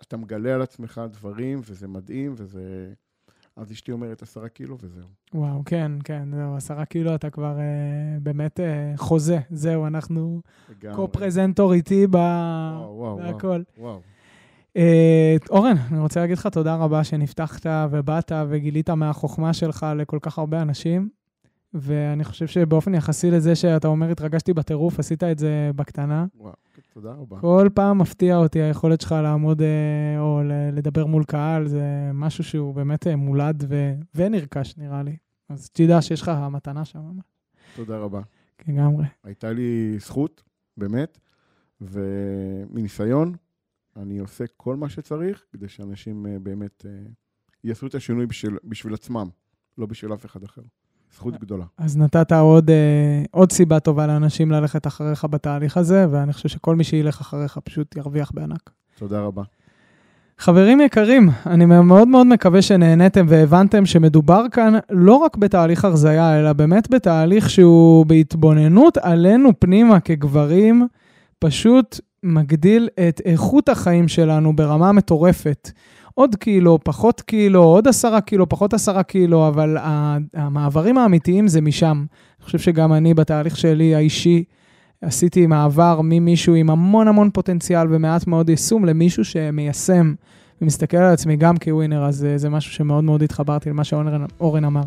אתה 0.00 0.16
מגלה 0.16 0.54
על 0.54 0.62
עצמך 0.62 1.00
דברים, 1.12 1.60
וזה 1.64 1.88
מדהים, 1.88 2.34
וזה... 2.36 2.92
אז 3.56 3.72
אשתי 3.72 3.92
אומרת 3.92 4.22
עשרה 4.22 4.48
קילו 4.48 4.76
וזהו. 4.80 5.06
וואו, 5.34 5.62
כן, 5.64 5.92
כן, 6.04 6.28
זהו, 6.34 6.56
עשרה 6.56 6.84
קילו 6.84 7.14
אתה 7.14 7.30
כבר 7.30 7.58
אה, 7.58 8.18
באמת 8.22 8.60
אה, 8.60 8.92
חוזה. 8.96 9.38
זהו, 9.50 9.86
אנחנו. 9.86 10.40
קו-פרזנטור 10.94 11.72
איתי 11.72 12.06
ב... 12.06 12.14
וואו, 12.14 12.96
וואו. 12.96 13.18
וואו. 13.78 14.00
אה, 14.76 15.36
אורן, 15.50 15.76
אני 15.90 16.00
רוצה 16.00 16.20
להגיד 16.20 16.38
לך 16.38 16.46
תודה 16.46 16.74
רבה 16.76 17.04
שנפתחת 17.04 17.66
ובאת 17.90 18.32
וגילית 18.48 18.90
מהחוכמה 18.90 19.52
שלך 19.52 19.86
לכל 19.96 20.18
כך 20.22 20.38
הרבה 20.38 20.62
אנשים. 20.62 21.08
ואני 21.74 22.24
חושב 22.24 22.46
שבאופן 22.46 22.94
יחסי 22.94 23.30
לזה 23.30 23.56
שאתה 23.56 23.88
אומר, 23.88 24.10
התרגשתי 24.10 24.52
בטירוף, 24.52 24.98
עשית 24.98 25.22
את 25.22 25.38
זה 25.38 25.70
בקטנה. 25.76 26.26
וואו, 26.36 26.52
תודה 26.92 27.12
רבה. 27.12 27.40
כל 27.40 27.68
פעם 27.74 27.98
מפתיע 27.98 28.36
אותי 28.36 28.60
היכולת 28.62 29.00
שלך 29.00 29.12
לעמוד 29.12 29.62
אה, 29.62 30.20
או 30.20 30.40
לדבר 30.72 31.06
מול 31.06 31.24
קהל, 31.24 31.68
זה 31.68 32.10
משהו 32.14 32.44
שהוא 32.44 32.74
באמת 32.74 33.06
אה, 33.06 33.16
מולד 33.16 33.64
ו- 33.68 33.94
ונרכש, 34.14 34.76
נראה 34.76 35.02
לי. 35.02 35.16
אז 35.48 35.70
תדע 35.70 36.02
שיש 36.02 36.22
לך 36.22 36.28
המתנה 36.28 36.84
שם. 36.84 37.18
תודה 37.76 37.98
רבה. 37.98 38.20
לגמרי. 38.68 39.04
הייתה 39.24 39.52
לי 39.52 39.96
זכות, 39.98 40.42
באמת, 40.76 41.18
ומניסיון, 41.80 43.34
אני 43.96 44.18
עושה 44.18 44.44
כל 44.56 44.76
מה 44.76 44.88
שצריך 44.88 45.44
כדי 45.52 45.68
שאנשים 45.68 46.26
אה, 46.26 46.38
באמת 46.38 46.86
יעשו 47.64 47.86
את 47.86 47.94
השינוי 47.94 48.26
בשביל, 48.26 48.56
בשביל 48.64 48.94
עצמם, 48.94 49.28
לא 49.78 49.86
בשביל 49.86 50.14
אף 50.14 50.26
אחד 50.26 50.42
אחר. 50.44 50.62
זכות 51.14 51.40
גדולה. 51.40 51.64
אז 51.78 51.96
נתת 51.96 52.32
עוד, 52.32 52.70
אה, 52.70 53.22
עוד 53.30 53.52
סיבה 53.52 53.80
טובה 53.80 54.06
לאנשים 54.06 54.50
ללכת 54.50 54.86
אחריך 54.86 55.24
בתהליך 55.24 55.76
הזה, 55.76 56.06
ואני 56.10 56.32
חושב 56.32 56.48
שכל 56.48 56.76
מי 56.76 56.84
שילך 56.84 57.20
אחריך 57.20 57.58
פשוט 57.64 57.96
ירוויח 57.96 58.30
בענק. 58.34 58.70
תודה 58.98 59.20
רבה. 59.20 59.42
חברים 60.38 60.80
יקרים, 60.80 61.30
אני 61.46 61.64
מאוד 61.66 62.08
מאוד 62.08 62.26
מקווה 62.26 62.62
שנהניתם 62.62 63.26
והבנתם 63.28 63.86
שמדובר 63.86 64.44
כאן 64.52 64.74
לא 64.90 65.14
רק 65.14 65.36
בתהליך 65.36 65.84
הרזייה, 65.84 66.40
אלא 66.40 66.52
באמת 66.52 66.90
בתהליך 66.90 67.50
שהוא 67.50 68.06
בהתבוננות 68.06 68.98
עלינו 68.98 69.50
פנימה 69.58 70.00
כגברים, 70.00 70.86
פשוט 71.38 72.00
מגדיל 72.22 72.88
את 73.08 73.20
איכות 73.24 73.68
החיים 73.68 74.08
שלנו 74.08 74.56
ברמה 74.56 74.92
מטורפת. 74.92 75.70
עוד 76.14 76.34
קילו, 76.36 76.78
פחות 76.84 77.20
קילו, 77.20 77.62
עוד 77.62 77.88
עשרה 77.88 78.20
קילו, 78.20 78.48
פחות 78.48 78.74
עשרה 78.74 79.02
קילו, 79.02 79.48
אבל 79.48 79.76
המעברים 80.34 80.98
האמיתיים 80.98 81.48
זה 81.48 81.60
משם. 81.60 82.04
אני 82.38 82.44
חושב 82.44 82.58
שגם 82.58 82.92
אני 82.92 83.14
בתהליך 83.14 83.56
שלי 83.56 83.94
האישי, 83.94 84.44
עשיתי 85.02 85.46
מעבר 85.46 86.00
ממישהו 86.04 86.54
עם 86.54 86.70
המון 86.70 87.08
המון 87.08 87.30
פוטנציאל 87.30 87.86
ומעט 87.90 88.26
מאוד 88.26 88.48
יישום 88.48 88.84
למישהו 88.84 89.24
שמיישם 89.24 90.14
ומסתכל 90.62 90.96
על 90.96 91.12
עצמי 91.12 91.36
גם 91.36 91.56
כווינר, 91.56 92.04
אז 92.04 92.24
אה, 92.24 92.38
זה 92.38 92.50
משהו 92.50 92.72
שמאוד 92.72 93.04
מאוד 93.04 93.22
התחברתי 93.22 93.70
למה 93.70 93.84
שאורן 93.84 94.64
אמר. 94.64 94.82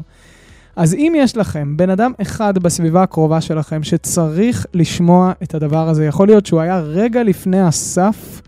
אז 0.76 0.94
אם 0.94 1.14
יש 1.18 1.38
לכם 1.38 1.78
בן 1.78 1.90
אדם 1.90 2.12
אחד 2.22 2.58
בסביבה 2.58 3.04
הקרובה 3.04 3.42
שלכם 3.42 3.84
שצריך 3.84 4.66
לשמוע 4.74 5.32
את 5.44 5.56
הדבר 5.56 5.90
הזה, 5.90 6.06
יכול 6.06 6.28
להיות 6.28 6.46
שהוא 6.46 6.62
היה 6.62 6.80
רגע 6.80 7.24
לפני 7.24 7.62
הסף, 7.62 8.42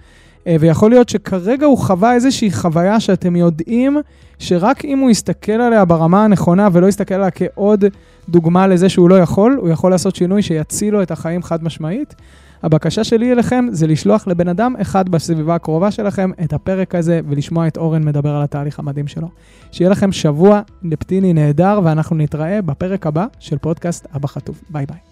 ויכול 0.47 0.89
להיות 0.89 1.09
שכרגע 1.09 1.65
הוא 1.65 1.77
חווה 1.77 2.13
איזושהי 2.13 2.51
חוויה 2.51 2.99
שאתם 2.99 3.35
יודעים 3.35 3.97
שרק 4.39 4.85
אם 4.85 4.99
הוא 4.99 5.09
יסתכל 5.09 5.51
עליה 5.51 5.85
ברמה 5.85 6.23
הנכונה 6.23 6.67
ולא 6.71 6.87
יסתכל 6.87 7.13
עליה 7.13 7.31
כעוד 7.31 7.85
דוגמה 8.29 8.67
לזה 8.67 8.89
שהוא 8.89 9.09
לא 9.09 9.19
יכול, 9.19 9.57
הוא 9.61 9.69
יכול 9.69 9.91
לעשות 9.91 10.15
שינוי 10.15 10.41
שיציל 10.41 10.93
לו 10.93 11.01
את 11.01 11.11
החיים 11.11 11.43
חד 11.43 11.63
משמעית. 11.63 12.15
הבקשה 12.63 13.03
שלי 13.03 13.31
אליכם 13.31 13.65
זה 13.71 13.87
לשלוח 13.87 14.27
לבן 14.27 14.47
אדם 14.47 14.75
אחד 14.81 15.09
בסביבה 15.09 15.55
הקרובה 15.55 15.91
שלכם 15.91 16.31
את 16.43 16.53
הפרק 16.53 16.95
הזה 16.95 17.21
ולשמוע 17.29 17.67
את 17.67 17.77
אורן 17.77 18.03
מדבר 18.03 18.35
על 18.35 18.43
התהליך 18.43 18.79
המדהים 18.79 19.07
שלו. 19.07 19.29
שיהיה 19.71 19.89
לכם 19.89 20.11
שבוע 20.11 20.61
לפטיני 20.83 21.33
נהדר 21.33 21.79
ואנחנו 21.83 22.15
נתראה 22.15 22.61
בפרק 22.61 23.07
הבא 23.07 23.25
של 23.39 23.57
פודקאסט 23.57 24.07
אבא 24.15 24.27
חטוף. 24.27 24.61
ביי 24.69 24.85
ביי. 24.85 25.08